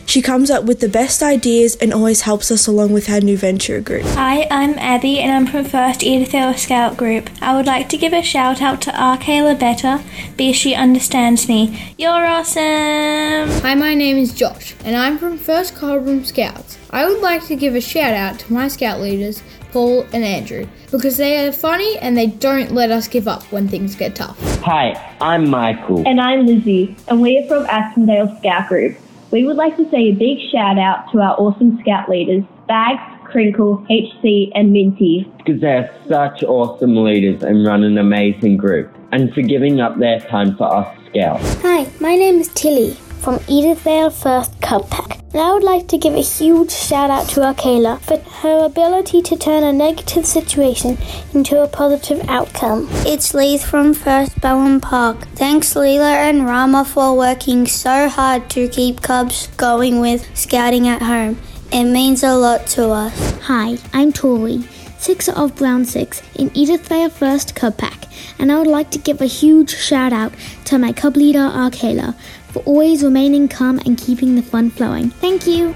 She 0.10 0.24
comes 0.24 0.50
up 0.50 0.64
with 0.64 0.80
the 0.80 0.90
best 0.90 1.22
ideas 1.22 1.76
and 1.76 1.94
always 1.94 2.22
helps 2.22 2.50
us 2.50 2.66
along 2.66 2.94
with 2.94 3.12
our 3.12 3.22
new 3.22 3.38
venture 3.38 3.80
group. 3.80 4.06
Hi, 4.16 4.48
I'm 4.50 4.74
Abby 4.80 5.20
and 5.20 5.32
I'm 5.32 5.46
from 5.46 5.66
First 5.66 6.00
Edithvale 6.00 6.58
Scout 6.58 6.98
Group. 6.98 7.30
I 7.44 7.56
would 7.56 7.68
like 7.68 7.90
to 7.90 7.98
give 7.98 8.12
a 8.12 8.24
shout 8.24 8.60
out 8.60 8.82
to 8.82 9.00
our 9.00 9.20
Kayla 9.20 9.60
Better 9.60 10.04
because 10.36 10.56
she 10.56 10.74
understands 10.74 11.48
me. 11.48 11.94
You're 12.00 12.26
awesome! 12.26 13.62
Hi, 13.62 13.76
my 13.76 13.94
name 13.94 14.18
is 14.18 14.34
Josh 14.34 14.74
and 14.84 14.96
I'm 14.96 15.20
from 15.20 15.38
First 15.38 15.76
Cobram 15.76 16.26
Scouts. 16.26 16.80
I 16.90 17.06
would 17.06 17.22
like 17.22 17.46
to 17.46 17.56
give 17.56 17.76
a 17.76 17.82
shout 17.82 18.16
out 18.16 18.40
to 18.40 18.52
my 18.52 18.68
scout 18.68 19.00
leaders, 19.02 19.44
Paul 19.72 20.08
and 20.12 20.24
Andrew, 20.24 20.68
because 20.90 21.18
they 21.18 21.46
are 21.46 21.52
funny 21.52 22.00
and 22.00 22.18
they 22.18 22.26
don't 22.26 22.72
let 22.72 22.90
us 22.90 23.08
give 23.08 23.28
up 23.28 23.44
when 23.52 23.68
things 23.68 23.96
get 23.96 24.16
tough. 24.16 24.40
Hi, 24.64 25.16
I'm 25.22 25.48
Michael. 25.48 26.02
And 26.08 26.20
I'm 26.20 26.48
Lizzie, 26.48 26.96
and 27.08 27.22
we 27.22 27.38
are 27.38 27.48
from 27.48 27.68
Aspendale 27.68 28.40
Scout 28.40 28.70
Group. 28.70 28.98
We 29.32 29.46
would 29.46 29.58
like 29.58 29.78
to 29.78 29.88
say 29.92 30.10
a 30.10 30.12
big 30.14 30.40
shout 30.52 30.80
out 30.80 31.12
to 31.12 31.20
our 31.20 31.36
awesome 31.40 31.78
scout 31.82 32.10
leaders, 32.10 32.44
Bags, 32.68 33.02
Crinkle, 33.26 33.86
HC, 33.88 34.52
and 34.56 34.74
Minty. 34.74 35.32
Because 35.38 35.62
they're 35.62 35.94
such 36.08 36.42
awesome 36.44 36.96
leaders 36.96 37.44
and 37.44 37.64
run 37.64 37.84
an 37.84 38.00
amazing 38.00 38.58
group, 38.58 38.92
and 39.12 39.32
for 39.32 39.44
giving 39.44 39.82
up 39.82 40.00
their 40.00 40.20
time 40.20 40.58
for 40.58 40.74
us 40.74 40.98
scouts. 41.10 41.62
Hi, 41.62 41.88
my 42.00 42.16
name 42.16 42.40
is 42.40 42.48
Tilly 42.50 42.98
from 43.20 43.40
Edithvale 43.40 44.12
First 44.12 44.60
Cub 44.62 44.90
Pack. 44.90 45.20
And 45.32 45.42
I 45.42 45.54
would 45.54 45.64
like 45.64 45.88
to 45.90 45.98
give 45.98 46.16
a 46.16 46.22
huge 46.22 46.72
shout 46.72 47.12
out 47.12 47.30
to 47.30 47.48
Akela 47.48 48.00
for 48.00 48.18
her 48.18 48.66
ability 48.66 49.22
to 49.22 49.38
turn 49.38 49.64
a 49.64 49.72
negative 49.72 50.26
situation 50.26 50.98
into 51.34 51.62
a 51.62 51.68
positive 51.68 52.28
outcome. 52.28 52.88
It's 53.06 53.34
Leith 53.36 53.64
from 53.64 53.94
First 53.94 54.40
Ballam 54.42 54.82
Park. 54.82 55.28
Thanks 55.36 55.76
Leela 55.76 56.16
and 56.16 56.46
Rama 56.46 56.84
for 56.84 57.16
working 57.16 57.68
so 57.68 58.10
hard 58.10 58.50
to 58.52 58.68
keep 58.70 59.04
Cubs 59.04 59.48
going 59.58 60.00
with 60.00 60.26
scouting 60.36 60.88
at 60.88 61.04
home. 61.04 61.40
It 61.72 61.84
means 61.84 62.24
a 62.24 62.34
lot 62.36 62.66
to 62.68 62.90
us. 62.90 63.38
Hi, 63.42 63.78
I'm 63.94 64.12
Tori, 64.12 64.64
sixer 64.98 65.34
of 65.34 65.56
Brown 65.56 65.86
Six 65.86 66.24
in 66.34 66.50
Edithvale 66.52 67.12
First 67.12 67.54
Cub 67.54 67.78
Pack, 67.78 68.06
and 68.40 68.52
I 68.52 68.58
would 68.58 68.66
like 68.66 68.90
to 68.92 68.98
give 68.98 69.22
a 69.22 69.28
huge 69.28 69.76
shout 69.76 70.12
out 70.12 70.34
to 70.66 70.80
my 70.80 70.92
cub 70.92 71.16
leader 71.16 71.52
Akela 71.54 72.16
for 72.52 72.60
always 72.64 73.04
remaining 73.04 73.48
calm 73.48 73.80
and 73.86 73.98
keeping 73.98 74.36
the 74.36 74.42
fun 74.42 74.70
flowing. 74.70 75.10
Thank 75.10 75.48
you. 75.48 75.74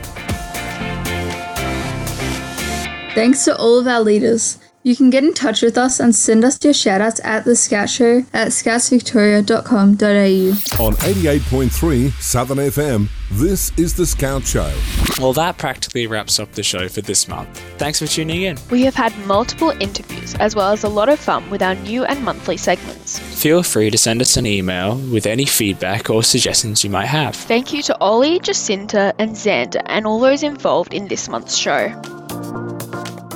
Thanks 3.13 3.45
to 3.45 3.55
all 3.57 3.80
of 3.80 3.88
our 3.88 4.01
leaders. 4.01 4.57
You 4.86 4.97
can 4.97 5.09
get 5.09 5.23
in 5.23 5.34
touch 5.34 5.61
with 5.61 5.77
us 5.77 6.01
and 6.01 6.13
send 6.13 6.43
us 6.43 6.61
your 6.61 6.73
shoutouts 6.73 7.23
at 7.23 7.45
the 7.45 7.55
Scout 7.55 7.89
Show 7.89 8.25
at 8.34 8.49
scoutsvictoria.com.au. 8.49 10.86
On 10.86 10.93
88.3 10.95 12.11
Southern 12.21 12.57
FM, 12.57 13.07
this 13.31 13.71
is 13.77 13.93
The 13.93 14.05
Scout 14.05 14.43
Show. 14.43 14.73
Well, 15.19 15.31
that 15.34 15.57
practically 15.57 16.05
wraps 16.05 16.38
up 16.38 16.51
the 16.51 16.63
show 16.63 16.89
for 16.89 16.99
this 16.99 17.29
month. 17.29 17.63
Thanks 17.77 17.99
for 17.99 18.07
tuning 18.07 18.41
in. 18.41 18.57
We 18.69 18.81
have 18.81 18.93
had 18.93 19.17
multiple 19.19 19.69
interviews 19.79 20.36
as 20.36 20.53
well 20.53 20.73
as 20.73 20.84
a 20.84 20.89
lot 20.89 21.07
of 21.07 21.17
fun 21.17 21.49
with 21.49 21.61
our 21.61 21.75
new 21.75 22.03
and 22.03 22.21
monthly 22.21 22.57
segments. 22.57 23.19
Feel 23.41 23.63
free 23.63 23.89
to 23.89 23.97
send 23.97 24.19
us 24.19 24.36
an 24.36 24.45
email 24.45 24.97
with 25.13 25.25
any 25.25 25.45
feedback 25.45 26.09
or 26.09 26.23
suggestions 26.23 26.84
you 26.84 26.89
might 26.89 27.05
have. 27.05 27.38
Thank 27.38 27.71
you 27.71 27.84
to 27.84 27.97
Ollie, 27.99 28.41
Jacinta, 28.41 29.13
and 29.17 29.31
Xander, 29.31 29.81
and 29.86 30.05
all 30.05 30.19
those 30.19 30.43
involved 30.43 30.93
in 30.93 31.07
this 31.07 31.29
month's 31.29 31.55
show. 31.55 31.88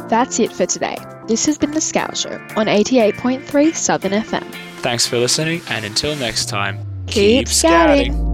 That's 0.10 0.41
it 0.41 0.52
for 0.52 0.66
today. 0.66 0.98
This 1.28 1.46
has 1.46 1.58
been 1.58 1.72
The 1.72 1.82
Scout 1.82 2.16
Show 2.16 2.32
on 2.56 2.68
88.3 2.68 3.76
Southern 3.76 4.14
FM. 4.14 4.44
Thanks 4.78 5.06
for 5.06 5.18
listening, 5.18 5.62
and 5.70 5.84
until 5.84 6.16
next 6.16 6.48
time, 6.48 6.80
Keep 7.08 7.50
scouting. 7.50 8.27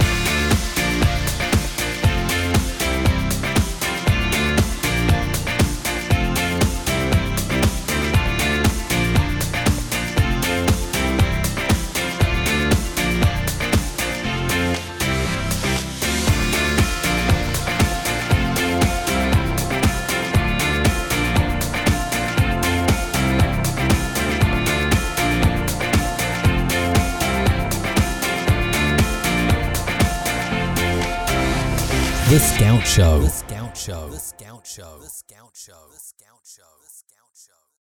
The 32.95 33.27
Scout 33.27 33.75
Show. 33.75 34.09
The 34.09 34.19
Scout 34.19 34.67
Show. 34.67 34.99
The 34.99 35.09
Scout 35.09 35.57
Show. 35.57 35.79
The 35.89 35.97
Scout 35.97 36.45
Show. 36.45 36.69
The 36.79 36.89
Scout 36.89 37.07
Show. 37.07 37.12